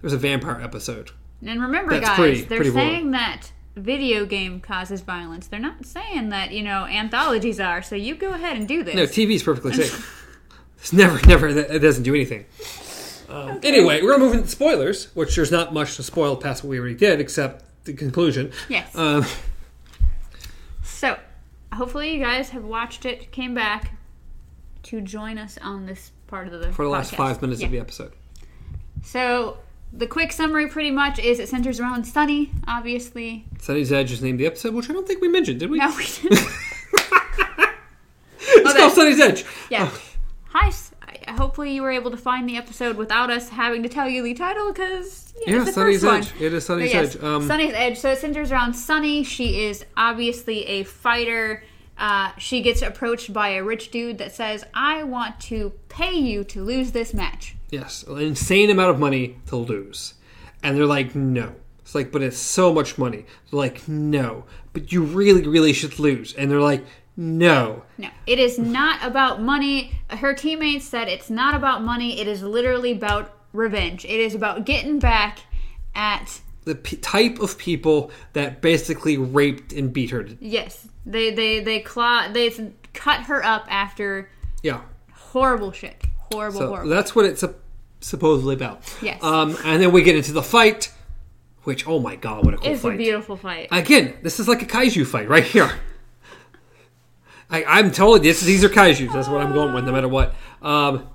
there's 0.00 0.12
a 0.12 0.18
vampire 0.18 0.60
episode. 0.60 1.10
And 1.44 1.60
remember, 1.60 1.92
That's 1.92 2.06
guys, 2.06 2.16
pretty- 2.18 2.40
they're 2.42 2.58
pretty 2.58 2.72
saying 2.72 3.10
that 3.12 3.52
video 3.76 4.26
game 4.26 4.60
causes 4.60 5.00
violence. 5.00 5.46
They're 5.48 5.58
not 5.60 5.84
saying 5.84 6.28
that 6.30 6.52
you 6.52 6.62
know 6.62 6.84
anthologies 6.86 7.60
are. 7.60 7.82
So 7.82 7.94
you 7.96 8.14
go 8.14 8.30
ahead 8.32 8.56
and 8.56 8.66
do 8.68 8.82
this. 8.84 8.94
No, 8.94 9.02
TV 9.04 9.34
is 9.34 9.42
perfectly 9.42 9.72
safe. 9.74 10.48
it's 10.78 10.92
never, 10.92 11.24
never. 11.26 11.48
It 11.48 11.80
doesn't 11.80 12.04
do 12.04 12.14
anything. 12.14 12.46
Um, 13.28 13.60
Anyway, 13.62 14.02
we're 14.02 14.12
gonna 14.12 14.24
move 14.24 14.34
into 14.34 14.48
spoilers, 14.48 15.06
which 15.14 15.34
there's 15.36 15.50
not 15.50 15.72
much 15.72 15.96
to 15.96 16.02
spoil 16.02 16.36
past 16.36 16.62
what 16.62 16.70
we 16.70 16.78
already 16.78 16.94
did, 16.94 17.18
except 17.20 17.64
the 17.84 17.92
conclusion. 17.94 18.52
Yes. 18.68 18.94
Um, 18.94 19.24
So, 20.82 21.18
hopefully, 21.72 22.14
you 22.14 22.20
guys 22.22 22.50
have 22.50 22.64
watched 22.64 23.04
it, 23.06 23.32
came 23.32 23.54
back 23.54 23.94
to 24.84 25.00
join 25.00 25.38
us 25.38 25.58
on 25.62 25.86
this 25.86 26.12
part 26.32 26.48
of 26.48 26.60
the 26.60 26.72
for 26.72 26.84
the 26.86 26.90
last 26.90 27.12
podcast. 27.12 27.16
five 27.18 27.42
minutes 27.42 27.60
Yeah. 27.60 27.66
of 27.66 27.72
the 27.72 27.78
episode. 27.78 28.12
So, 29.04 29.58
the 29.92 30.06
quick 30.06 30.32
summary, 30.32 30.66
pretty 30.66 30.90
much, 30.90 31.18
is 31.18 31.38
it 31.38 31.48
centers 31.50 31.78
around 31.78 32.04
Sonnie, 32.06 32.50
obviously. 32.66 33.44
Sonnie's 33.58 33.92
Edge 33.92 34.10
is 34.12 34.22
named 34.22 34.40
the 34.40 34.46
episode, 34.46 34.72
which 34.74 34.88
I 34.88 34.94
don't 34.94 35.06
think 35.06 35.20
we 35.20 35.28
mentioned, 35.28 35.60
did 35.60 35.68
we? 35.70 35.78
No, 35.78 35.88
we 35.96 36.04
didn't. 36.06 36.32
it's 38.38 38.70
Okay. 38.70 38.78
called 38.78 38.92
Sonnie's 38.92 39.20
Edge. 39.20 39.44
yeah. 39.70 39.90
Hi. 40.48 40.70
Hopefully, 41.28 41.72
you 41.74 41.82
were 41.82 41.90
able 41.90 42.10
to 42.10 42.16
find 42.16 42.48
the 42.48 42.56
episode 42.56 42.96
without 42.96 43.30
us 43.30 43.48
having 43.50 43.82
to 43.84 43.88
tell 43.88 44.08
you 44.08 44.22
the 44.22 44.34
title, 44.34 44.72
because 44.72 45.32
yeah, 45.46 45.54
Yeah, 45.56 45.62
it's 45.62 45.74
the 45.74 45.80
Sonnie's 45.80 46.02
first 46.02 46.30
Edge. 46.32 46.34
one. 46.34 46.42
It 46.46 46.52
is 46.54 46.64
Sonnie's 46.66 46.92
yes, 46.92 47.14
Edge. 47.16 47.22
Um, 47.22 47.48
Sonnie's 47.48 47.72
Edge. 47.74 47.98
So 47.98 48.10
it 48.10 48.18
centers 48.18 48.50
around 48.50 48.72
Sonnie. 48.74 49.24
She 49.24 49.62
is 49.64 49.84
obviously 49.96 50.64
a 50.66 50.82
fighter. 50.84 51.62
Uh, 52.02 52.32
she 52.36 52.60
gets 52.60 52.82
approached 52.82 53.32
by 53.32 53.50
a 53.50 53.62
rich 53.62 53.90
dude 53.90 54.18
that 54.18 54.34
says, 54.34 54.64
"I 54.74 55.04
want 55.04 55.40
to 55.42 55.72
pay 55.88 56.12
you 56.12 56.44
to 56.44 56.62
lose 56.62 56.92
this 56.92 57.14
match." 57.14 57.54
Yes, 57.70 58.02
an 58.02 58.18
insane 58.18 58.68
amount 58.68 58.90
of 58.90 58.98
money 58.98 59.38
to 59.46 59.56
lose. 59.56 60.14
And 60.62 60.76
they're 60.76 60.86
like, 60.86 61.14
no. 61.14 61.54
It's 61.80 61.94
like, 61.94 62.12
but 62.12 62.22
it's 62.22 62.38
so 62.38 62.72
much 62.72 62.98
money. 62.98 63.24
They're 63.50 63.58
like, 63.58 63.88
no, 63.88 64.44
but 64.72 64.92
you 64.92 65.02
really, 65.02 65.46
really 65.46 65.72
should 65.72 65.98
lose. 65.98 66.34
And 66.34 66.50
they're 66.50 66.60
like, 66.60 66.84
no. 67.16 67.82
No, 67.98 68.08
it 68.26 68.38
is 68.38 68.58
not 68.58 69.02
about 69.02 69.42
money. 69.42 69.92
Her 70.08 70.34
teammates 70.34 70.84
said 70.84 71.08
it's 71.08 71.30
not 71.30 71.54
about 71.54 71.82
money. 71.82 72.20
It 72.20 72.28
is 72.28 72.42
literally 72.42 72.92
about 72.92 73.34
revenge. 73.52 74.04
It 74.04 74.20
is 74.20 74.34
about 74.34 74.64
getting 74.64 74.98
back 74.98 75.40
at 75.94 76.40
The 76.64 76.74
p- 76.76 76.96
type 76.96 77.40
of 77.40 77.58
people 77.58 78.10
that 78.34 78.60
basically 78.62 79.16
raped 79.16 79.72
and 79.72 79.92
beat 79.92 80.10
her. 80.10 80.26
yes. 80.40 80.86
They 81.04 81.32
they 81.32 81.58
they 81.60 81.80
claw 81.80 82.28
they 82.32 82.54
cut 82.94 83.22
her 83.24 83.44
up 83.44 83.66
after 83.68 84.30
Yeah. 84.62 84.82
horrible 85.12 85.72
shit. 85.72 85.96
Horrible, 86.30 86.60
So 86.60 86.68
horrible. 86.68 86.90
that's 86.90 87.14
what 87.16 87.24
it's 87.26 87.40
sup- 87.40 87.58
supposedly 88.00 88.54
about. 88.54 88.82
Yes. 89.02 89.20
Um, 89.22 89.56
and 89.64 89.82
then 89.82 89.90
we 89.90 90.02
get 90.02 90.14
into 90.14 90.32
the 90.32 90.42
fight, 90.42 90.92
which, 91.64 91.86
oh 91.88 91.98
my 91.98 92.14
god, 92.14 92.44
what 92.44 92.54
a 92.54 92.58
cool 92.58 92.70
It's 92.72 92.84
a 92.84 92.90
beautiful 92.92 93.36
fight. 93.36 93.66
Again, 93.72 94.14
this 94.22 94.38
is 94.38 94.46
like 94.46 94.62
a 94.62 94.66
kaiju 94.66 95.04
fight 95.06 95.28
right 95.28 95.44
here. 95.44 95.72
I, 97.50 97.64
I'm 97.64 97.90
totally 97.90 98.20
this. 98.20 98.40
These 98.40 98.64
are 98.64 98.68
kaijus. 98.68 99.12
That's 99.12 99.28
what 99.28 99.40
I'm 99.44 99.52
going 99.52 99.74
with, 99.74 99.84
no 99.84 99.92
matter 99.92 100.08
what. 100.08 100.34
Um, 100.62 101.08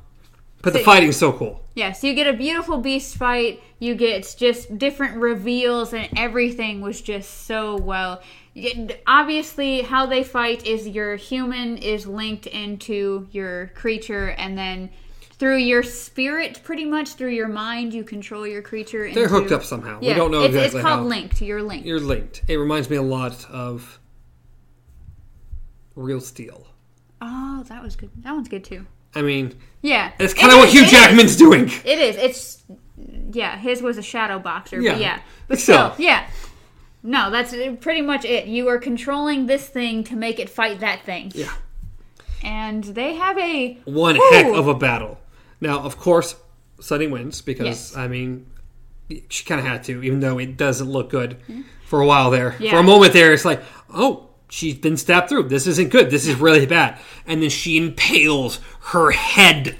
but 0.61 0.73
the 0.73 0.79
fighting's 0.79 1.15
so 1.17 1.31
cool. 1.31 1.63
Yes, 1.77 2.03
you 2.03 2.15
get 2.15 2.25
a 2.25 2.33
beautiful 2.33 2.79
beast 2.79 3.17
fight. 3.17 3.61
You 3.77 3.93
get 3.93 4.35
just 4.35 4.79
different 4.79 5.17
reveals, 5.17 5.93
and 5.93 6.09
everything 6.17 6.81
was 6.81 7.01
just 7.01 7.45
so 7.45 7.77
well. 7.77 8.23
Obviously, 9.05 9.83
how 9.83 10.07
they 10.07 10.23
fight 10.23 10.65
is 10.65 10.87
your 10.87 11.17
human 11.17 11.77
is 11.77 12.07
linked 12.07 12.47
into 12.47 13.27
your 13.29 13.67
creature, 13.75 14.29
and 14.39 14.57
then 14.57 14.89
through 15.33 15.57
your 15.57 15.83
spirit, 15.83 16.61
pretty 16.63 16.83
much 16.83 17.09
through 17.13 17.33
your 17.33 17.47
mind, 17.47 17.93
you 17.93 18.03
control 18.03 18.47
your 18.47 18.63
creature. 18.63 19.13
They're 19.13 19.27
hooked 19.27 19.51
up 19.51 19.63
somehow. 19.63 19.99
Yeah, 20.01 20.13
we 20.13 20.15
don't 20.15 20.31
know 20.31 20.41
it's, 20.41 20.55
exactly 20.55 20.79
it's 20.79 20.83
called 20.83 21.01
how. 21.01 21.05
linked. 21.05 21.41
You're 21.43 21.61
linked. 21.61 21.85
You're 21.85 21.99
linked. 21.99 22.41
It 22.47 22.55
reminds 22.57 22.89
me 22.89 22.95
a 22.95 23.03
lot 23.03 23.45
of 23.51 23.99
Real 25.93 26.21
Steel. 26.21 26.65
oh, 27.21 27.63
that 27.67 27.83
was 27.83 27.95
good. 27.95 28.09
That 28.23 28.31
one's 28.31 28.49
good 28.49 28.63
too. 28.63 28.87
I 29.15 29.21
mean, 29.21 29.53
Yeah, 29.81 30.11
it's 30.19 30.33
kind 30.33 30.51
of 30.51 30.59
what 30.59 30.69
Hugh 30.69 30.81
it 30.81 30.85
is. 30.85 30.91
Jackman's 30.91 31.35
doing. 31.35 31.69
It 31.85 31.99
is. 31.99 32.15
It's 32.17 32.63
yeah. 33.31 33.57
His 33.57 33.81
was 33.81 33.97
a 33.97 34.01
shadow 34.01 34.39
boxer, 34.39 34.81
Yeah. 34.81 34.93
but 34.93 35.01
yeah, 35.01 35.19
but 35.47 35.59
Still. 35.59 35.93
still, 35.93 36.05
yeah. 36.05 36.27
No, 37.03 37.31
that's 37.31 37.53
uh, 37.53 37.75
pretty 37.79 38.01
much 38.01 38.25
it. 38.25 38.47
You 38.47 38.67
are 38.67 38.77
controlling 38.79 39.45
this 39.45 39.67
thing 39.67 40.03
to 40.05 40.15
make 40.15 40.39
it 40.39 40.49
fight 40.49 40.79
that 40.81 41.03
thing. 41.03 41.31
Yeah. 41.33 41.53
And 42.43 42.83
they 42.83 43.15
have 43.15 43.37
a 43.37 43.77
One 43.85 44.15
heck 44.15 44.47
of 44.47 44.67
a 44.67 44.75
battle. 44.75 45.19
Now, 45.61 45.79
of 45.79 45.97
course, 45.97 46.35
Sonnie 46.79 47.07
wins 47.07 47.41
because 47.41 47.65
Yes. 47.65 47.95
I 47.97 48.07
mean, 48.07 48.45
she 49.29 49.45
kind 49.45 49.59
of 49.59 49.65
had 49.65 49.83
to, 49.85 50.03
even 50.03 50.19
though 50.19 50.37
it 50.37 50.57
doesn't 50.57 50.89
look 50.89 51.09
good 51.09 51.37
hmm. 51.47 51.61
for 51.85 52.01
a 52.01 52.05
while 52.05 52.29
there. 52.29 52.51
For 52.53 52.77
a 52.77 52.83
moment 52.83 53.13
there, 53.13 53.33
it's 53.33 53.45
like, 53.45 53.63
oh, 53.93 54.26
she's 54.49 54.75
been 54.75 54.97
stabbed 54.97 55.29
through. 55.29 55.43
This 55.43 55.67
isn't 55.67 55.89
good. 55.89 56.09
This 56.09 56.27
is 56.27 56.35
really 56.35 56.65
bad. 56.65 56.99
And 57.25 57.41
then 57.41 57.49
she 57.49 57.77
impales 57.77 58.59
her 58.91 59.11
head, 59.11 59.75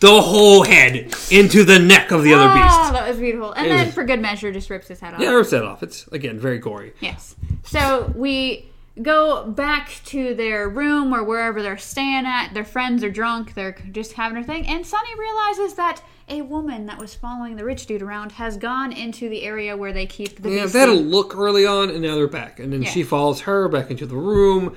the 0.00 0.20
whole 0.20 0.64
head, 0.64 1.14
into 1.30 1.64
the 1.64 1.78
neck 1.78 2.10
of 2.10 2.22
the 2.22 2.34
other 2.34 2.48
ah, 2.48 2.54
beast. 2.54 2.90
Oh, 2.90 2.92
that 2.92 3.08
was 3.08 3.18
beautiful. 3.18 3.52
And 3.52 3.66
It 3.66 3.70
then, 3.70 3.86
was- 3.86 3.94
for 3.94 4.04
good 4.04 4.20
measure, 4.20 4.52
just 4.52 4.70
rips 4.70 4.88
his 4.88 5.00
head 5.00 5.14
off. 5.14 5.20
Yeah, 5.20 5.30
rips 5.30 5.50
that 5.50 5.64
off. 5.64 5.82
It's 5.82 6.06
again 6.08 6.38
very 6.38 6.58
gory. 6.58 6.92
Yes. 7.00 7.36
So 7.64 8.12
we 8.14 8.70
go 9.02 9.46
back 9.46 10.00
to 10.06 10.34
their 10.34 10.68
room 10.68 11.14
or 11.14 11.24
wherever 11.24 11.62
they're 11.62 11.78
staying 11.78 12.26
at. 12.26 12.52
Their 12.52 12.64
friends 12.64 13.02
are 13.02 13.10
drunk. 13.10 13.54
They're 13.54 13.76
just 13.92 14.12
having 14.14 14.34
their 14.34 14.44
thing. 14.44 14.66
And 14.66 14.84
Sonnie 14.84 15.18
realizes 15.18 15.74
that 15.74 16.02
a 16.30 16.42
woman 16.42 16.86
that 16.86 16.98
was 16.98 17.14
following 17.14 17.56
the 17.56 17.64
rich 17.64 17.86
dude 17.86 18.02
around 18.02 18.32
has 18.32 18.56
gone 18.56 18.92
into 18.92 19.28
the 19.28 19.42
area 19.42 19.76
where 19.76 19.92
they 19.92 20.06
keep 20.06 20.40
the 20.42 20.50
Yeah, 20.50 20.66
they 20.66 20.78
had 20.80 20.88
a 20.88 20.92
look 20.94 21.36
early 21.36 21.66
on, 21.66 21.90
and 21.90 22.00
now 22.02 22.14
they're 22.14 22.26
back. 22.28 22.58
And 22.60 22.72
then 22.72 22.82
Yeah. 22.82 22.90
she 22.90 23.02
follows 23.02 23.40
her 23.42 23.68
back 23.68 23.90
into 23.90 24.06
the 24.06 24.16
room. 24.16 24.76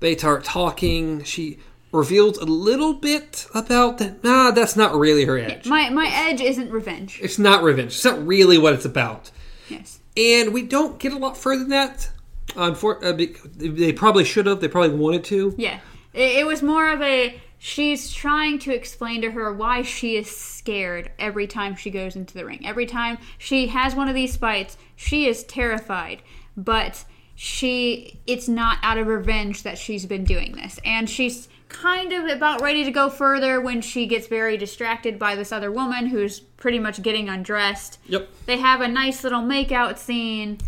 They 0.00 0.16
start 0.16 0.44
talking. 0.44 1.22
She 1.24 1.58
reveals 1.92 2.38
a 2.38 2.44
little 2.44 2.94
bit 2.94 3.46
about 3.54 3.98
that. 3.98 4.24
Nah, 4.24 4.50
that's 4.50 4.76
not 4.76 4.94
really 4.98 5.24
her 5.24 5.38
edge. 5.38 5.66
My 5.66 5.90
my 5.90 6.08
edge 6.12 6.40
isn't 6.40 6.70
revenge. 6.70 7.18
It's 7.22 7.38
not 7.38 7.62
revenge. 7.62 7.92
It's 7.92 8.04
not 8.04 8.26
really 8.26 8.58
what 8.58 8.72
it's 8.74 8.84
about. 8.84 9.30
Yes. 9.68 10.00
And 10.16 10.52
we 10.52 10.62
don't 10.62 10.98
get 10.98 11.12
a 11.12 11.18
lot 11.18 11.36
further 11.36 11.60
than 11.60 11.70
that. 11.70 12.10
Unfor- 12.50 13.02
uh, 13.02 13.12
they 13.56 13.92
probably 13.92 14.24
should 14.24 14.46
have. 14.46 14.60
They 14.60 14.68
probably 14.68 14.96
wanted 14.96 15.24
to. 15.24 15.54
Yeah. 15.56 15.78
It, 16.12 16.40
it 16.40 16.46
was 16.46 16.62
more 16.62 16.90
of 16.90 17.00
a 17.00 17.40
she's 17.64 18.12
trying 18.12 18.58
to 18.58 18.74
explain 18.74 19.22
to 19.22 19.30
her 19.30 19.52
why 19.52 19.82
she 19.82 20.16
is 20.16 20.28
scared 20.28 21.08
every 21.16 21.46
time 21.46 21.76
she 21.76 21.90
goes 21.90 22.16
into 22.16 22.34
the 22.34 22.44
ring. 22.44 22.66
Every 22.66 22.86
time 22.86 23.18
she 23.38 23.68
has 23.68 23.94
one 23.94 24.08
of 24.08 24.16
these 24.16 24.36
fights, 24.36 24.76
she 24.96 25.28
is 25.28 25.44
terrified. 25.44 26.22
But 26.56 27.04
she 27.36 28.18
it's 28.26 28.48
not 28.48 28.78
out 28.82 28.98
of 28.98 29.06
revenge 29.06 29.62
that 29.62 29.78
she's 29.78 30.06
been 30.06 30.24
doing 30.24 30.52
this. 30.56 30.80
And 30.84 31.08
she's 31.08 31.48
kind 31.68 32.12
of 32.12 32.24
about 32.26 32.60
ready 32.60 32.82
to 32.82 32.90
go 32.90 33.08
further 33.08 33.60
when 33.60 33.80
she 33.80 34.06
gets 34.06 34.26
very 34.26 34.56
distracted 34.56 35.16
by 35.16 35.36
this 35.36 35.52
other 35.52 35.70
woman 35.70 36.06
who's 36.06 36.40
pretty 36.40 36.80
much 36.80 37.00
getting 37.00 37.28
undressed. 37.28 38.00
Yep. 38.08 38.28
They 38.46 38.56
have 38.56 38.80
a 38.80 38.88
nice 38.88 39.22
little 39.22 39.40
makeout 39.40 39.98
scene. 39.98 40.48
And 40.48 40.58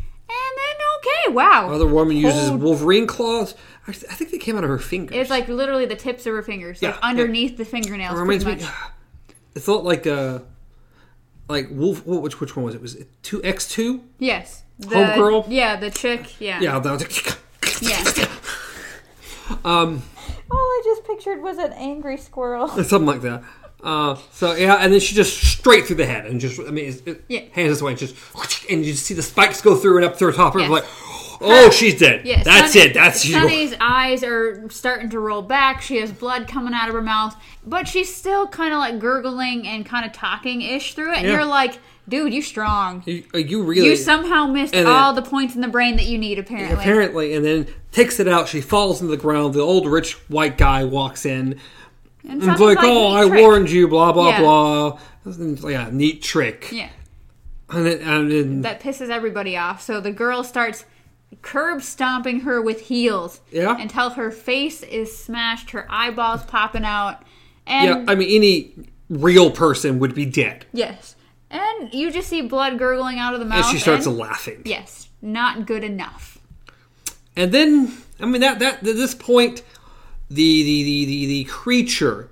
then 0.56 0.73
okay, 1.06 1.32
wow. 1.34 1.70
Other 1.72 1.86
woman 1.86 2.16
uses 2.16 2.48
Hold- 2.48 2.62
Wolverine 2.62 3.06
claws. 3.06 3.54
I, 3.86 3.92
th- 3.92 4.04
I 4.10 4.14
think 4.14 4.30
they 4.30 4.38
came 4.38 4.56
out 4.56 4.64
of 4.64 4.70
her 4.70 4.78
fingers. 4.78 5.16
It's 5.16 5.30
like 5.30 5.46
literally 5.48 5.84
the 5.86 5.96
tips 5.96 6.26
of 6.26 6.32
her 6.32 6.42
fingers, 6.42 6.80
like 6.82 6.94
Yeah, 6.94 6.98
underneath 7.02 7.56
the 7.56 7.64
fingernails. 7.64 8.16
It 8.16 8.20
reminds 8.20 8.44
pretty 8.44 8.60
me. 8.62 8.66
much. 8.66 8.74
It's 9.56 9.68
not 9.68 9.84
like 9.84 10.04
uh, 10.06 10.40
like 11.48 11.68
Wolf. 11.70 12.04
what- 12.06 12.22
Which 12.22 12.40
which 12.40 12.56
one 12.56 12.64
was 12.64 12.74
it? 12.74 12.80
Was 12.82 12.94
it 12.96 13.08
two 13.22 13.42
X 13.44 13.68
two? 13.68 14.02
Yes. 14.18 14.62
The, 14.80 14.86
Homegirl? 14.96 15.46
Yeah, 15.48 15.76
the 15.76 15.90
chick. 15.90 16.40
Yeah. 16.40 16.60
Yeah, 16.60 16.78
that 16.80 16.92
was. 16.92 17.36
Yeah. 17.80 18.26
Um, 19.64 20.02
All 20.50 20.56
I 20.58 20.82
just 20.84 21.04
pictured 21.04 21.42
was 21.42 21.58
an 21.58 21.72
angry 21.74 22.16
squirrel. 22.16 22.66
something 22.68 23.04
like 23.06 23.20
that. 23.22 23.42
Uh, 23.84 24.16
so 24.32 24.54
yeah, 24.54 24.76
and 24.76 24.92
then 24.92 24.98
she 24.98 25.14
just 25.14 25.36
straight 25.44 25.86
through 25.86 25.96
the 25.96 26.06
head 26.06 26.24
and 26.26 26.40
just 26.40 26.58
I 26.58 26.70
mean, 26.70 26.86
it, 26.86 27.02
it 27.06 27.24
Yeah. 27.28 27.40
hands 27.52 27.68
this 27.70 27.82
way, 27.82 27.90
and 27.92 27.98
just 28.00 28.14
and 28.70 28.84
you 28.84 28.92
just 28.92 29.04
see 29.04 29.12
the 29.14 29.22
spikes 29.22 29.60
go 29.60 29.76
through 29.76 29.96
and 29.98 30.06
up 30.06 30.16
through 30.16 30.30
her 30.32 30.36
top. 30.36 30.54
And 30.54 30.62
Yes. 30.62 30.70
like, 30.70 30.84
oh, 31.42 31.68
she's 31.70 31.98
dead. 31.98 32.22
Yeah, 32.24 32.42
That's 32.42 32.72
Sonnie- 32.72 32.86
it. 32.86 32.94
That's 32.94 33.26
you. 33.26 33.34
Sonnie's 33.34 33.74
eyes 33.80 34.24
are 34.24 34.68
starting 34.70 35.10
to 35.10 35.20
roll 35.20 35.42
back. 35.42 35.82
She 35.82 35.96
has 35.98 36.10
blood 36.10 36.48
coming 36.48 36.72
out 36.72 36.88
of 36.88 36.94
her 36.94 37.02
mouth, 37.02 37.36
but 37.66 37.86
she's 37.86 38.14
still 38.14 38.46
kind 38.46 38.72
of 38.72 38.78
like 38.78 38.98
gurgling 38.98 39.68
and 39.68 39.84
kind 39.84 40.06
of 40.06 40.12
talking 40.12 40.62
ish 40.62 40.94
through 40.94 41.12
it. 41.12 41.18
And 41.18 41.26
Yeah. 41.26 41.32
you're 41.34 41.44
like, 41.44 41.78
dude, 42.08 42.32
you 42.32 42.40
strong. 42.40 43.02
You, 43.04 43.24
uh, 43.34 43.38
you 43.38 43.62
really 43.64 43.86
You 43.86 43.96
somehow 43.96 44.46
missed 44.46 44.72
then- 44.72 44.86
all 44.86 45.12
the 45.12 45.20
points 45.22 45.54
in 45.54 45.60
the 45.60 45.68
brain 45.68 45.96
that 45.96 46.06
you 46.06 46.16
need, 46.16 46.38
apparently. 46.38 46.74
apparently, 46.78 47.34
and 47.34 47.44
then 47.44 47.66
takes 47.92 48.18
it 48.18 48.28
out. 48.28 48.48
She 48.48 48.62
falls 48.62 49.02
into 49.02 49.10
the 49.10 49.20
ground. 49.20 49.52
The 49.52 49.60
old 49.60 49.86
rich 49.86 50.14
white 50.28 50.56
guy 50.56 50.84
walks 50.84 51.26
in. 51.26 51.60
And 52.26 52.38
it's 52.42 52.46
Sonnie's 52.46 52.60
like, 52.60 52.78
oh, 52.80 53.14
I 53.14 53.26
trick." 53.28 53.40
warned 53.40 53.70
you, 53.70 53.88
blah 53.88 54.12
blah 54.12 54.28
Yeah. 54.30 54.40
blah. 54.40 54.98
Yeah, 55.70 55.88
neat 55.92 56.22
trick. 56.22 56.68
Yeah. 56.72 56.88
And 57.70 57.86
then, 57.86 58.00
and 58.30 58.64
That 58.64 58.80
pisses 58.80 59.08
everybody 59.10 59.56
off. 59.56 59.82
So 59.82 60.00
the 60.00 60.10
girl 60.12 60.44
starts 60.44 60.84
curb 61.42 61.82
stomping 61.82 62.40
her 62.40 62.60
with 62.62 62.82
heels. 62.82 63.40
Yeah. 63.50 63.76
Until 63.80 64.10
her 64.10 64.30
face 64.30 64.82
is 64.82 65.16
smashed, 65.16 65.70
her 65.70 65.86
eyeballs 65.90 66.44
popping 66.44 66.84
out. 66.84 67.22
And 67.66 67.86
yeah, 68.06 68.12
I 68.12 68.14
mean, 68.14 68.30
any 68.30 68.72
real 69.08 69.50
person 69.50 69.98
would 69.98 70.14
be 70.14 70.26
dead. 70.26 70.66
yes. 70.72 71.16
And 71.50 71.94
you 71.94 72.10
just 72.10 72.28
see 72.28 72.42
blood 72.42 72.78
gurgling 72.78 73.18
out 73.20 73.32
of 73.34 73.38
the 73.38 73.46
mouth. 73.46 73.64
And 73.64 73.72
she 73.72 73.78
starts 73.78 74.06
and- 74.06 74.18
laughing. 74.18 74.62
Yes. 74.64 75.08
Not 75.22 75.66
good 75.66 75.84
enough. 75.84 76.38
And 77.36 77.52
then, 77.52 77.92
I 78.20 78.26
mean, 78.26 78.40
that 78.40 78.58
that 78.58 78.74
at 78.78 78.82
this 78.82 79.14
point, 79.14 79.62
the 80.28 80.62
the 80.62 80.82
the 80.82 81.04
the, 81.04 81.26
the 81.26 81.44
creature 81.44 82.30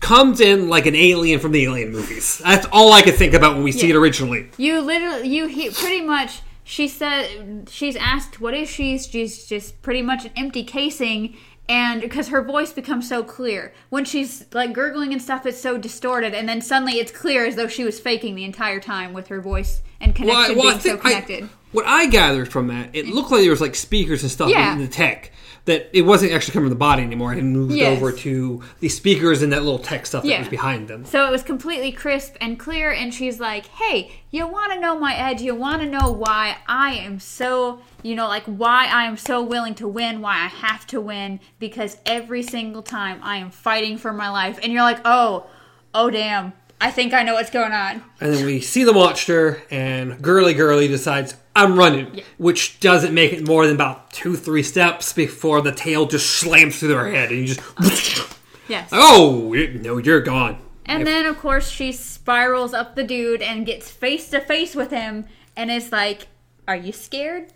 comes 0.00 0.40
in 0.40 0.68
like 0.68 0.86
an 0.86 0.94
alien 0.94 1.40
from 1.40 1.52
the 1.52 1.64
Alien 1.64 1.90
movies. 1.90 2.38
That's 2.38 2.66
all 2.72 2.92
I 2.92 3.02
could 3.02 3.16
think 3.16 3.34
about 3.34 3.54
when 3.54 3.64
we 3.64 3.72
see 3.72 3.90
it 3.90 3.96
originally. 3.96 4.50
You 4.56 4.80
literally, 4.80 5.28
you 5.28 5.46
he, 5.46 5.70
pretty 5.70 6.02
much. 6.02 6.42
She 6.64 6.88
said 6.88 7.68
she's 7.70 7.96
asked, 7.96 8.40
"What 8.40 8.54
is 8.54 8.68
she?" 8.68 8.98
She's 8.98 9.46
just 9.46 9.82
pretty 9.82 10.02
much 10.02 10.24
an 10.24 10.32
empty 10.36 10.64
casing, 10.64 11.36
and 11.68 12.00
because 12.00 12.28
her 12.28 12.42
voice 12.42 12.72
becomes 12.72 13.08
so 13.08 13.22
clear 13.22 13.72
when 13.88 14.04
she's 14.04 14.46
like 14.52 14.72
gurgling 14.72 15.12
and 15.12 15.22
stuff, 15.22 15.46
it's 15.46 15.60
so 15.60 15.78
distorted, 15.78 16.34
and 16.34 16.48
then 16.48 16.60
suddenly 16.60 16.94
it's 16.94 17.12
clear 17.12 17.46
as 17.46 17.54
though 17.56 17.68
she 17.68 17.84
was 17.84 18.00
faking 18.00 18.34
the 18.34 18.44
entire 18.44 18.80
time 18.80 19.12
with 19.12 19.28
her 19.28 19.40
voice 19.40 19.82
and 20.00 20.14
connection 20.14 20.56
being 20.56 20.80
so 20.80 20.96
connected. 20.96 21.44
I, 21.44 21.48
what 21.72 21.84
I 21.86 22.06
gathered 22.06 22.50
from 22.50 22.68
that, 22.68 22.90
it 22.94 23.06
looked 23.06 23.30
like 23.30 23.42
there 23.42 23.50
was 23.50 23.60
like 23.60 23.74
speakers 23.74 24.22
and 24.22 24.30
stuff 24.30 24.48
Yeah. 24.50 24.72
in 24.72 24.78
the 24.80 24.88
tech. 24.88 25.32
That 25.66 25.90
it 25.92 26.02
wasn't 26.02 26.30
actually 26.30 26.52
coming 26.52 26.66
from 26.66 26.70
the 26.74 26.78
body 26.78 27.02
anymore. 27.02 27.32
It 27.32 27.36
had 27.38 27.44
moved 27.44 27.72
Yes. 27.74 27.96
over 27.96 28.12
to 28.12 28.62
the 28.78 28.88
speakers 28.88 29.42
and 29.42 29.52
that 29.52 29.64
little 29.64 29.80
tech 29.80 30.06
stuff 30.06 30.22
that 30.22 30.28
Yeah. 30.28 30.38
was 30.38 30.46
behind 30.48 30.86
them. 30.86 31.04
So 31.04 31.26
it 31.26 31.32
was 31.32 31.42
completely 31.42 31.90
crisp 31.90 32.36
and 32.40 32.56
clear, 32.56 32.92
and 32.92 33.12
she's 33.12 33.40
like, 33.40 33.66
Hey, 33.66 34.12
you 34.30 34.46
want 34.46 34.72
to 34.74 34.78
know 34.78 34.96
my 34.96 35.16
edge? 35.16 35.42
You 35.42 35.56
want 35.56 35.82
to 35.82 35.88
know 35.88 36.12
why 36.12 36.58
I 36.68 36.94
am 36.94 37.18
so, 37.18 37.80
you 38.04 38.14
know, 38.14 38.28
like 38.28 38.44
why 38.44 38.86
I 38.86 39.06
am 39.06 39.16
so 39.16 39.42
willing 39.42 39.74
to 39.74 39.88
win, 39.88 40.20
why 40.20 40.34
I 40.34 40.46
have 40.46 40.86
to 40.86 41.00
win, 41.00 41.40
because 41.58 41.96
every 42.06 42.44
single 42.44 42.82
time 42.82 43.18
I 43.24 43.38
am 43.38 43.50
fighting 43.50 43.98
for 43.98 44.12
my 44.12 44.30
life. 44.30 44.60
And 44.62 44.72
you're 44.72 44.82
like, 44.82 45.00
Oh, 45.04 45.46
oh, 45.92 46.10
damn. 46.10 46.52
I 46.80 46.90
think 46.90 47.14
I 47.14 47.22
know 47.22 47.34
what's 47.34 47.50
going 47.50 47.72
on. 47.72 48.02
And 48.20 48.34
then 48.34 48.44
we 48.44 48.60
see 48.60 48.84
the 48.84 48.92
monster, 48.92 49.62
and 49.70 50.20
Girly 50.20 50.54
Girly 50.54 50.88
decides, 50.88 51.34
I'm 51.54 51.78
running, 51.78 52.20
which 52.36 52.80
doesn't 52.80 53.14
make 53.14 53.32
it 53.32 53.46
more 53.46 53.66
than 53.66 53.74
about 53.74 54.10
two, 54.12 54.36
three 54.36 54.62
steps 54.62 55.12
before 55.12 55.62
the 55.62 55.72
tail 55.72 56.06
just 56.06 56.28
slams 56.28 56.78
through 56.78 56.88
their 56.88 57.10
head, 57.10 57.30
and 57.30 57.40
you 57.40 57.54
just, 57.54 58.28
Yes. 58.68 58.90
oh, 58.92 59.52
no, 59.80 59.98
you're 59.98 60.20
gone. 60.20 60.58
And 60.84 61.06
then, 61.06 61.26
of 61.26 61.38
course, 61.38 61.70
she 61.70 61.92
spirals 61.92 62.74
up 62.74 62.94
the 62.94 63.04
dude 63.04 63.42
and 63.42 63.66
gets 63.66 63.90
face 63.90 64.30
to 64.30 64.40
face 64.40 64.74
with 64.74 64.90
him 64.90 65.26
and 65.56 65.70
is 65.70 65.90
like, 65.90 66.28
Are 66.68 66.76
you 66.76 66.92
scared? 66.92 67.52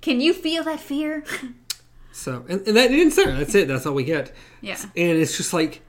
Can 0.00 0.20
you 0.20 0.32
feel 0.32 0.64
that 0.64 0.80
fear? 0.80 1.24
So, 2.14 2.44
and, 2.46 2.60
and 2.68 2.76
that 2.76 2.88
didn't 2.88 3.16
there. 3.16 3.32
That's 3.32 3.54
it. 3.54 3.68
That's 3.68 3.86
all 3.86 3.94
we 3.94 4.04
get. 4.04 4.32
Yeah. 4.60 4.76
And 4.94 5.18
it's 5.18 5.36
just 5.36 5.52
like, 5.54 5.80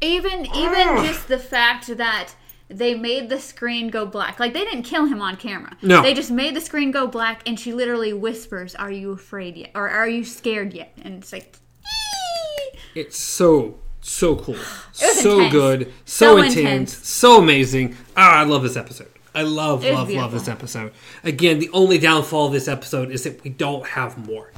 Even 0.00 0.46
even 0.54 1.04
just 1.04 1.28
the 1.28 1.38
fact 1.38 1.88
that 1.96 2.34
they 2.68 2.94
made 2.94 3.28
the 3.28 3.40
screen 3.40 3.88
go 3.88 4.06
black. 4.06 4.38
Like 4.38 4.52
they 4.52 4.64
didn't 4.64 4.82
kill 4.82 5.06
him 5.06 5.20
on 5.22 5.36
camera. 5.36 5.76
No. 5.82 6.02
They 6.02 6.14
just 6.14 6.30
made 6.30 6.54
the 6.54 6.60
screen 6.60 6.90
go 6.90 7.06
black 7.06 7.42
and 7.48 7.58
she 7.58 7.72
literally 7.72 8.12
whispers, 8.12 8.74
Are 8.74 8.90
you 8.90 9.12
afraid 9.12 9.56
yet? 9.56 9.70
Or 9.74 9.88
are 9.88 10.08
you 10.08 10.24
scared 10.24 10.74
yet? 10.74 10.92
And 11.02 11.22
it's 11.22 11.32
like 11.32 11.56
"Ee." 11.82 12.78
it's 12.94 13.18
so, 13.18 13.78
so 14.00 14.36
cool. 14.36 14.56
so 14.92 15.40
intense. 15.40 15.52
good. 15.52 15.92
So, 16.04 16.26
So 16.26 16.36
intense, 16.38 16.56
intense. 16.56 17.08
So 17.08 17.38
amazing. 17.38 17.96
Ah, 18.16 18.40
I 18.40 18.44
love 18.44 18.62
this 18.62 18.76
episode. 18.76 19.08
I 19.34 19.42
love, 19.42 19.84
love, 19.84 20.10
love 20.10 20.32
this 20.32 20.48
episode. 20.48 20.92
Again, 21.22 21.60
the 21.60 21.70
only 21.72 21.98
downfall 21.98 22.46
of 22.46 22.52
this 22.52 22.66
episode 22.66 23.10
is 23.10 23.22
that 23.24 23.44
we 23.44 23.50
don't 23.50 23.86
have 23.86 24.18
more. 24.26 24.52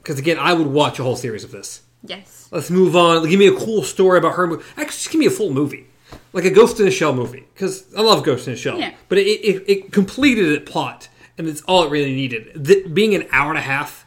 Because 0.00 0.18
again, 0.18 0.38
I 0.38 0.52
would 0.52 0.68
watch 0.68 0.98
a 0.98 1.02
whole 1.02 1.16
series 1.16 1.44
of 1.44 1.50
this. 1.50 1.82
Yes. 2.04 2.48
Let's 2.50 2.70
move 2.70 2.96
on. 2.96 3.28
Give 3.28 3.38
me 3.38 3.48
a 3.48 3.54
cool 3.56 3.82
story 3.82 4.18
about 4.18 4.34
her. 4.34 4.46
mo- 4.46 4.62
Actually, 4.76 4.84
just 4.86 5.10
give 5.10 5.18
me 5.18 5.26
a 5.26 5.30
full 5.30 5.50
movie, 5.50 5.86
like 6.32 6.44
a 6.44 6.50
Ghost 6.50 6.78
in 6.78 6.84
the 6.86 6.90
Shell 6.92 7.14
movie, 7.14 7.44
because 7.54 7.84
I 7.96 8.02
love 8.02 8.22
Ghost 8.24 8.46
in 8.46 8.54
the 8.54 8.58
Shell. 8.58 8.78
Yeah. 8.78 8.94
But 9.08 9.18
it, 9.18 9.22
it, 9.26 9.64
it 9.68 9.92
completed 9.92 10.46
its 10.52 10.70
plot, 10.70 11.08
and 11.36 11.48
it's 11.48 11.60
all 11.62 11.82
it 11.84 11.90
really 11.90 12.14
needed. 12.14 12.64
Th- 12.64 12.86
being 12.94 13.14
an 13.14 13.26
hour 13.32 13.50
and 13.50 13.58
a 13.58 13.62
half 13.62 14.06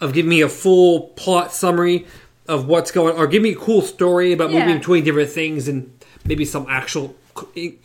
of 0.00 0.12
giving 0.12 0.28
me 0.30 0.40
a 0.42 0.48
full 0.48 1.08
plot 1.16 1.52
summary 1.52 2.06
of 2.48 2.66
what's 2.66 2.90
going, 2.90 3.16
or 3.16 3.26
give 3.26 3.42
me 3.42 3.52
a 3.52 3.56
cool 3.56 3.82
story 3.82 4.32
about 4.32 4.50
Yeah. 4.50 4.60
moving 4.60 4.78
between 4.78 5.04
different 5.04 5.30
things, 5.30 5.68
and 5.68 5.92
maybe 6.24 6.44
some 6.44 6.66
actual 6.68 7.14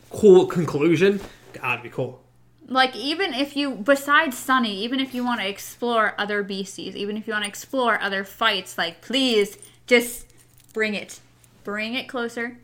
cool 0.10 0.48
conclusion. 0.48 1.20
God, 1.54 1.74
it'd 1.80 1.84
be 1.84 1.90
cool. 1.90 2.22
Like 2.74 2.96
even 2.96 3.34
if 3.34 3.56
you 3.56 3.72
besides 3.76 4.36
Sonnie, 4.38 4.76
even 4.84 5.00
if 5.00 5.14
you 5.14 5.24
want 5.24 5.40
to 5.42 5.48
explore 5.48 6.16
other 6.18 6.42
beasties, 6.44 6.96
even 6.96 7.18
if 7.18 7.28
you 7.28 7.34
want 7.34 7.46
to 7.46 7.50
explore 7.50 8.02
other 8.02 8.24
fights, 8.24 8.78
like 8.78 9.02
please 9.02 9.58
just 9.88 10.26
bring 10.74 10.96
it. 10.96 11.20
Bring 11.64 11.94
it 11.94 12.08
closer. 12.10 12.58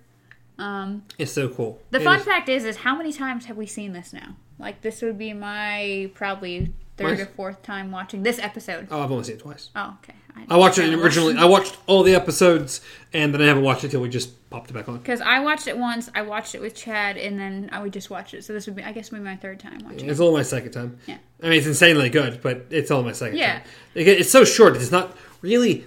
Um 0.57 1.03
It's 1.17 1.31
so 1.31 1.47
cool. 1.49 1.79
the 1.91 1.99
It 2.01 2.03
fun 2.03 2.19
is- 2.19 2.25
fact 2.25 2.49
is 2.49 2.65
is 2.65 2.77
how 2.77 2.95
many 2.95 3.13
times 3.13 3.45
have 3.45 3.55
we 3.57 3.67
seen 3.67 3.93
this 3.93 4.11
now? 4.11 4.35
Like 4.57 4.81
this 4.81 5.01
would 5.03 5.17
be 5.17 5.31
my 5.33 6.09
probably 6.15 6.73
third 6.97 7.19
or 7.19 7.25
fourth 7.27 7.61
time 7.63 7.91
watching 7.91 8.23
this 8.23 8.39
episode. 8.39 8.87
Oh, 8.91 9.01
I've 9.01 9.11
only 9.11 9.23
seen 9.23 9.35
it 9.35 9.41
twice. 9.41 9.69
Oh, 9.75 9.95
okay. 10.03 10.15
I 10.49 10.57
watched 10.57 10.77
it 10.77 10.93
originally. 10.93 11.35
I 11.37 11.45
watched 11.45 11.77
all 11.87 12.03
the 12.03 12.15
episodes, 12.15 12.81
and 13.13 13.33
then 13.33 13.41
I 13.41 13.45
haven't 13.45 13.63
watched 13.63 13.83
it 13.83 13.89
till 13.91 14.01
we 14.01 14.09
just 14.09 14.49
popped 14.49 14.69
it 14.69 14.73
back 14.73 14.87
on. 14.89 14.97
because 14.97 15.21
I 15.21 15.39
watched 15.39 15.67
it 15.67 15.77
once. 15.77 16.09
I 16.15 16.21
watched 16.21 16.55
it 16.55 16.61
with 16.61 16.75
Chad, 16.75 17.17
and 17.17 17.39
then 17.39 17.69
I 17.71 17.81
would 17.81 17.93
just 17.93 18.09
watch 18.09 18.33
it. 18.33 18.43
So 18.43 18.53
this 18.53 18.65
would 18.67 18.75
be, 18.75 18.83
I 18.83 18.91
guess, 18.91 19.11
maybe 19.11 19.23
my 19.25 19.35
third 19.35 19.59
time 19.59 19.79
watching. 19.83 20.07
it. 20.07 20.11
It's 20.11 20.19
only 20.19 20.39
my 20.39 20.43
second 20.43 20.71
time. 20.71 20.97
Yeah. 21.07 21.17
I 21.41 21.49
mean, 21.49 21.57
it's 21.59 21.67
insanely 21.67 22.09
good, 22.09 22.41
but 22.41 22.65
it's 22.69 22.91
only 22.91 23.05
my 23.07 23.11
second 23.13 23.37
Yeah. 23.37 23.59
time. 23.59 23.63
It's 23.95 24.31
so 24.31 24.43
short. 24.43 24.75
It's 24.75 24.91
not 24.91 25.15
really. 25.41 25.85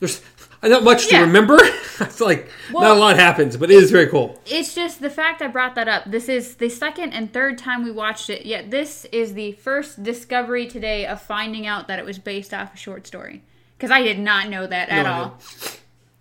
There's 0.00 0.22
not 0.62 0.84
much 0.84 1.06
to 1.08 1.20
remember. 1.20 1.56
it's 2.00 2.20
like 2.20 2.48
not 2.72 2.96
a 2.96 3.00
lot 3.00 3.16
happens, 3.16 3.56
but 3.56 3.70
it 3.70 3.74
is 3.74 3.90
very 3.90 4.06
cool. 4.06 4.40
It's 4.46 4.74
just 4.74 5.00
the 5.00 5.10
fact 5.10 5.40
I 5.42 5.48
brought 5.48 5.74
that 5.76 5.88
up. 5.88 6.04
This 6.10 6.28
is 6.28 6.56
the 6.56 6.68
second 6.68 7.12
and 7.12 7.32
third 7.32 7.58
time 7.58 7.82
we 7.84 7.90
watched 7.90 8.30
it, 8.30 8.44
yet 8.46 8.70
this 8.70 9.04
is 9.12 9.34
the 9.34 9.52
first 9.52 10.02
discovery 10.02 10.66
today 10.66 11.06
of 11.06 11.20
finding 11.22 11.66
out 11.66 11.88
that 11.88 11.98
it 11.98 12.04
was 12.04 12.18
based 12.18 12.52
off 12.54 12.74
a 12.74 12.76
short 12.76 13.06
story. 13.06 13.42
Because 13.78 13.92
I 13.92 14.02
did 14.02 14.18
not 14.18 14.48
know 14.48 14.66
that 14.66 14.88
at 14.88 15.04
No 15.04 15.12
all. 15.12 15.38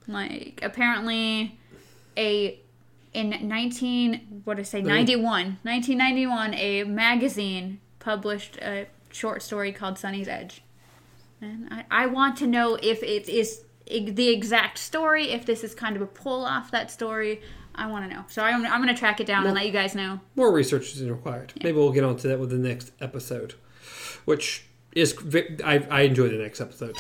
Like, 0.08 0.60
apparently, 0.64 1.60
a. 2.16 2.62
In 3.14 3.48
19, 3.48 4.42
what 4.44 4.58
did 4.58 4.62
I 4.62 4.64
say, 4.66 4.82
91, 4.84 5.24
1991, 5.64 6.54
a 6.54 6.84
magazine 6.84 7.80
published 7.98 8.58
a 8.58 8.86
short 9.10 9.42
story 9.42 9.72
called 9.72 9.96
Sonnie's 9.96 10.28
Edge. 10.28 10.62
And 11.42 11.68
I, 11.72 11.86
I 11.90 12.06
want 12.06 12.38
to 12.38 12.48
know 12.48 12.76
if 12.76 13.02
it 13.02 13.28
is 13.28 13.64
the 13.88 14.30
exact 14.30 14.78
story, 14.78 15.32
if 15.32 15.48
this 15.48 15.64
is 15.64 15.74
kind 15.74 15.96
of 15.96 16.04
a 16.04 16.06
pull 16.06 16.46
off 16.46 16.70
that 16.72 16.92
story. 16.92 17.42
I 17.74 17.88
want 17.88 18.08
to 18.10 18.16
know. 18.16 18.24
So 18.28 18.44
I'm, 18.44 18.66
I'm 18.66 18.84
going 18.84 18.94
to 18.94 19.00
track 19.00 19.20
it 19.20 19.26
down 19.26 19.46
and 19.46 19.56
let 19.56 19.66
you 19.66 19.72
guys 19.72 19.96
know. 19.96 20.20
More 20.36 20.54
research 20.54 20.94
is 20.96 21.04
required. 21.10 21.54
Maybe 21.64 21.78
we'll 21.78 21.92
get 21.92 22.04
onto 22.04 22.28
that 22.28 22.40
with 22.40 22.50
the 22.50 22.58
next 22.58 22.92
episode, 23.00 23.56
which 24.26 24.66
is 24.92 25.16
I, 25.64 25.86
I 25.90 26.02
enjoy 26.02 26.28
the 26.28 26.38
next 26.38 26.60
episode. 26.62 26.96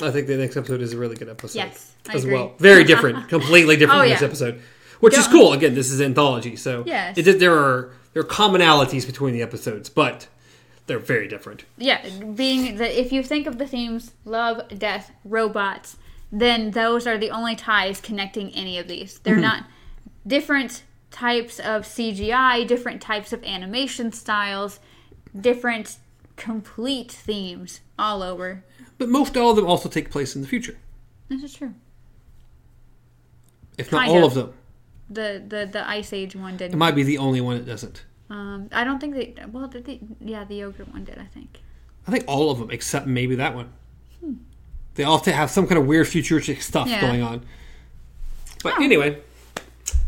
I 0.00 0.10
think 0.10 0.26
the 0.26 0.36
next 0.36 0.56
episode 0.56 0.80
is 0.80 0.92
a 0.92 0.98
really 0.98 1.16
good 1.16 1.28
episode. 1.28 1.58
Yes, 1.58 1.92
I 2.08 2.14
as 2.14 2.24
agree. 2.24 2.34
well. 2.36 2.54
Very 2.58 2.84
different, 2.92 3.28
completely 3.28 3.76
different 3.76 3.98
Oh, 3.98 4.02
from 4.02 4.10
yeah. 4.10 4.14
this 4.16 4.22
episode, 4.22 4.62
which 5.00 5.16
is 5.16 5.26
cool. 5.28 5.52
Again, 5.52 5.74
this 5.74 5.90
is 5.90 6.00
anthology, 6.00 6.56
so 6.56 6.82
Yes. 6.86 7.16
it, 7.18 7.38
there 7.38 7.56
are 7.56 7.92
there 8.12 8.22
are 8.22 8.26
commonalities 8.26 9.06
between 9.06 9.34
the 9.34 9.42
episodes, 9.42 9.88
but 9.88 10.28
they're 10.86 10.98
very 10.98 11.28
different. 11.28 11.64
Yeah, 11.78 12.06
being 12.34 12.76
that 12.76 12.98
if 12.98 13.12
you 13.12 13.22
think 13.22 13.46
of 13.46 13.58
the 13.58 13.66
themes 13.66 14.12
love, 14.24 14.62
death, 14.78 15.10
robots, 15.24 15.96
then 16.30 16.72
those 16.72 17.06
are 17.06 17.18
the 17.18 17.30
only 17.30 17.56
ties 17.56 18.00
connecting 18.00 18.50
any 18.54 18.78
of 18.78 18.88
these. 18.88 19.18
They're 19.20 19.34
mm-hmm. 19.34 19.42
not 19.42 19.64
different 20.26 20.82
types 21.10 21.58
of 21.60 21.82
CGI, 21.82 22.66
different 22.66 23.00
types 23.00 23.32
of 23.32 23.42
animation 23.44 24.12
styles, 24.12 24.80
different 25.38 25.98
complete 26.36 27.12
themes 27.12 27.80
all 27.98 28.22
over. 28.22 28.64
But 28.98 29.08
most 29.08 29.36
all 29.36 29.50
of 29.50 29.56
them 29.56 29.66
also 29.66 29.88
take 29.88 30.10
place 30.10 30.34
in 30.36 30.42
the 30.42 30.48
future, 30.48 30.76
This 31.28 31.42
is 31.42 31.54
true. 31.54 31.74
if 33.78 33.90
not 33.90 34.00
Kind 34.06 34.12
all 34.12 34.18
of. 34.24 34.24
of 34.24 34.34
them. 34.34 34.52
The 35.10 35.42
the 35.46 35.66
the 35.70 35.88
Ice 35.88 36.12
Age 36.12 36.34
one 36.36 36.54
It 36.54 36.58
didn't. 36.58 36.74
It 36.74 36.76
might 36.78 36.94
be 36.94 37.02
the 37.02 37.18
only 37.18 37.40
one 37.40 37.56
that 37.56 37.66
doesn't. 37.66 38.04
Um, 38.30 38.68
I 38.72 38.84
don't 38.84 38.98
think 39.00 39.14
they. 39.14 39.34
Well, 39.52 39.66
did 39.68 39.84
they? 39.84 40.00
Yeah, 40.20 40.44
the 40.44 40.56
yogurt 40.56 40.90
one 40.92 41.04
did. 41.04 41.18
I 41.18 41.26
think. 41.26 41.60
I 42.06 42.10
think 42.10 42.24
all 42.26 42.50
of 42.50 42.58
them, 42.58 42.70
except 42.70 43.06
maybe 43.06 43.34
that 43.36 43.54
one. 43.54 43.72
They 44.94 45.02
all 45.04 45.18
have 45.18 45.50
some 45.50 45.66
kind 45.66 45.78
of 45.78 45.86
weird 45.86 46.06
futuristic 46.08 46.62
stuff 46.62 46.88
Yeah. 46.88 47.00
going 47.00 47.20
on. 47.22 47.44
But 48.62 48.74
Oh. 48.78 48.82
anyway, 48.84 49.20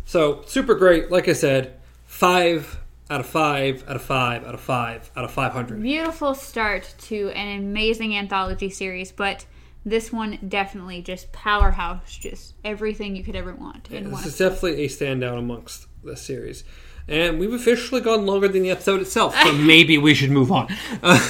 so 0.05 0.42
super 0.46 0.75
great. 0.77 1.11
Like 1.11 1.27
I 1.29 1.33
said, 1.33 1.75
five 2.07 2.79
out 3.09 3.21
of 3.21 3.27
five 3.27 3.85
out 3.88 3.97
of 3.97 4.03
five 4.03 4.45
out 4.45 4.55
of 4.55 4.61
five 4.61 5.11
out 5.16 5.25
of 5.25 5.31
five 5.31 5.53
hundred. 5.53 5.83
Beautiful 5.83 6.35
start 6.35 6.95
to 7.03 7.31
an 7.31 7.59
amazing 7.59 8.16
anthology 8.16 8.71
series, 8.71 9.12
but 9.12 9.47
this 9.85 10.12
one 10.12 10.38
definitely 10.49 11.01
just 11.03 11.31
powerhouse, 11.33 12.16
just 12.16 12.55
everything 12.64 13.14
you 13.14 13.23
could 13.23 13.37
ever 13.37 13.55
want 13.55 13.90
in 13.90 14.11
one. 14.11 14.23
This 14.23 14.33
is 14.33 14.38
definitely 14.38 14.85
a 14.85 14.88
standout 14.88 15.38
amongst 15.38 15.87
the 16.03 16.16
series. 16.16 16.64
And 17.09 17.38
we've 17.38 17.53
officially 17.53 18.01
gone 18.01 18.27
longer 18.27 18.49
than 18.49 18.64
the 18.64 18.71
episode 18.71 19.01
itself, 19.01 19.37
so 19.37 19.53
maybe 19.57 19.97
we 19.97 20.12
should 20.12 20.33
move 20.33 20.51
on. 20.51 20.66
Uh, 21.05 21.21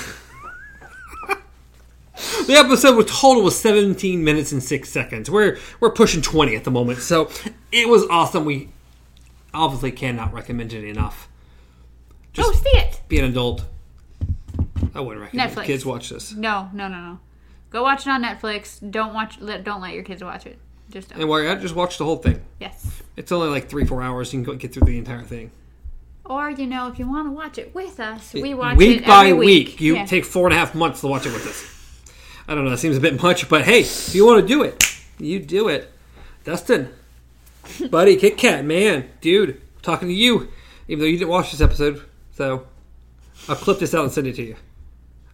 the 2.47 2.55
episode 2.55 2.97
was 2.97 3.05
total 3.07 3.43
was 3.43 3.59
17 3.61 4.25
minutes 4.25 4.53
and 4.53 4.63
6 4.63 4.89
seconds. 4.89 5.31
We're 5.31 5.59
we're 5.79 5.91
pushing 5.91 6.23
20 6.23 6.57
at 6.57 6.65
the 6.65 6.71
moment, 6.71 7.01
so 7.01 7.31
it 7.71 7.91
was 7.91 8.07
awesome. 8.09 8.47
We 8.47 8.71
obviously 9.53 9.93
cannot 9.93 10.33
recommend 10.33 10.73
it 10.73 10.83
enough. 10.83 11.29
Go 12.37 12.43
oh, 12.47 12.53
see 12.53 12.79
it. 12.79 13.01
Be 13.09 13.19
an 13.19 13.27
adult. 13.27 13.65
I 14.95 15.01
wouldn't 15.01 15.23
recommend 15.23 15.53
Netflix. 15.53 15.65
kids 15.65 15.87
watch 15.87 16.09
this. 16.11 16.33
No, 16.33 16.71
no, 16.73 16.89
no, 16.89 17.01
no. 17.01 17.19
Go 17.71 17.83
watch 17.83 18.07
it 18.07 18.11
on 18.11 18.23
Netflix. 18.23 18.79
Don't 18.91 19.13
watch. 19.13 19.41
Let, 19.41 19.65
don't 19.65 19.81
let 19.81 19.95
your 19.95 20.05
kids 20.05 20.23
watch 20.23 20.47
it. 20.47 20.59
Just 20.91 21.11
don't. 21.11 21.21
And 21.21 21.29
you're 21.29 21.47
at 21.47 21.61
just 21.61 21.75
watch 21.75 21.99
the 21.99 22.05
whole 22.05 22.17
thing. 22.17 22.43
yes. 22.61 23.03
It's 23.17 23.33
only 23.33 23.49
like 23.49 23.69
three, 23.69 23.85
four 23.85 24.03
hours. 24.03 24.33
You 24.33 24.39
can 24.39 24.45
go 24.45 24.55
get 24.55 24.73
through 24.73 24.87
the 24.87 24.99
entire 24.99 25.23
thing. 25.23 25.51
Or 26.25 26.51
you 26.51 26.67
know, 26.67 26.89
if 26.89 26.99
you 26.99 27.09
want 27.09 27.29
to 27.29 27.33
watch 27.33 27.59
it 27.59 27.75
with 27.75 28.01
us, 28.01 28.35
we 28.35 28.55
watch 28.55 28.77
week 28.77 29.03
it 29.03 29.07
by 29.07 29.29
every 29.29 29.47
week. 29.47 29.81
You 29.81 29.97
Yeah. 29.97 30.07
take 30.07 30.25
four 30.25 30.47
and 30.47 30.55
a 30.55 30.59
half 30.59 30.75
months 30.75 31.01
to 31.01 31.07
watch 31.07 31.27
it 31.27 31.33
with 31.33 31.47
us. 31.47 31.65
I 32.49 32.55
don't 32.55 32.65
know. 32.65 32.71
That 32.71 32.79
seems 32.79 32.97
a 32.97 33.01
bit 33.01 33.21
much, 33.23 33.49
but 33.49 33.65
hey, 33.65 33.81
if 33.81 34.15
you 34.15 34.27
want 34.27 34.41
to 34.43 34.47
do 34.47 34.63
it, 34.63 34.83
you 35.19 35.39
do 35.41 35.69
it. 35.69 35.91
Dustin, 36.45 36.93
buddy, 37.91 38.17
Kit 38.17 38.37
Kat, 38.37 38.65
man, 38.65 39.09
dude, 39.21 39.51
I'm 39.51 39.83
talking 39.83 40.09
to 40.09 40.15
you. 40.15 40.49
Even 40.89 41.01
though 41.01 41.07
you 41.07 41.19
didn't 41.19 41.31
watch 41.31 41.51
this 41.51 41.61
episode, 41.61 42.03
so 42.37 42.67
I'll 43.49 43.57
clip 43.57 43.79
this 43.79 43.95
out 43.95 44.05
and 44.05 44.13
send 44.13 44.27
it 44.27 44.37
to 44.37 44.43
you. 44.43 44.57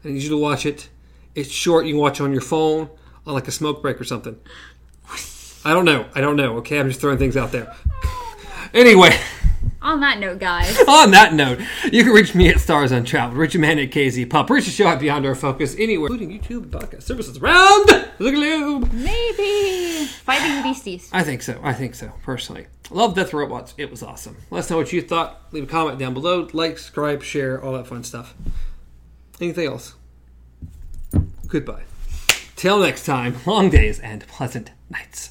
I 0.04 0.08
need 0.08 0.22
you 0.22 0.28
to 0.28 0.36
watch 0.36 0.66
it. 0.66 0.88
It's 1.34 1.50
short. 1.50 1.84
You 1.84 1.94
can 1.94 2.00
watch 2.00 2.20
it 2.20 2.22
on 2.22 2.32
your 2.32 2.42
phone, 2.42 2.90
on 3.26 3.34
like 3.34 3.48
a 3.48 3.50
smoke 3.50 3.82
break 3.82 4.00
or 4.00 4.04
something. 4.04 4.38
I 5.64 5.72
don't 5.72 5.84
know. 5.84 6.06
I 6.14 6.20
don't 6.20 6.36
know. 6.36 6.58
Okay, 6.58 6.78
I'm 6.78 6.88
just 6.88 7.00
throwing 7.00 7.18
things 7.18 7.36
out 7.36 7.50
there. 7.50 7.74
Anyway, 8.72 9.18
On 9.82 9.98
that 10.00 10.18
note, 10.20 10.38
guys, 10.38 10.78
On 10.88 11.10
that 11.10 11.34
note, 11.34 11.58
you 11.92 12.04
can 12.04 12.12
reach 12.12 12.34
me 12.34 12.48
at 12.48 12.60
Stars 12.60 12.92
Untraveled, 12.92 13.36
Richard 13.36 13.60
Man 13.60 13.78
at 13.80 13.90
KZ 13.90 14.30
Pop, 14.30 14.48
reach 14.48 14.66
the 14.66 14.70
show 14.70 14.86
at 14.86 15.00
Beyond 15.00 15.26
Our 15.26 15.34
Focus, 15.34 15.74
anywhere, 15.76 16.08
including 16.08 16.38
YouTube, 16.38 16.62
and 16.62 16.70
podcast 16.70 17.02
services 17.02 17.38
around 17.38 17.88
the 18.18 18.30
globe. 18.30 18.92
maybe 18.92 20.06
fighting 20.06 20.62
beasties. 20.62 21.10
I 21.12 21.24
think 21.24 21.42
so. 21.42 21.58
I 21.64 21.72
think 21.72 21.94
so, 21.96 22.12
personally. 22.22 22.66
Love 22.90 23.14
Death 23.14 23.32
Robots. 23.32 23.74
It 23.76 23.90
was 23.90 24.02
awesome. 24.02 24.36
Let 24.50 24.60
us 24.60 24.70
know 24.70 24.76
what 24.76 24.92
you 24.92 25.02
thought. 25.02 25.42
Leave 25.52 25.64
a 25.64 25.66
comment 25.66 25.98
down 25.98 26.14
below. 26.14 26.48
Like, 26.52 26.78
subscribe, 26.78 27.22
share, 27.22 27.60
all 27.62 27.72
that 27.72 27.86
fun 27.88 28.04
stuff. 28.04 28.34
Anything 29.40 29.66
else? 29.66 29.94
Goodbye. 31.48 31.82
Till 32.54 32.78
next 32.78 33.04
time, 33.04 33.36
long 33.46 33.68
days 33.70 33.98
and 33.98 34.24
pleasant 34.28 34.70
nights. 34.88 35.30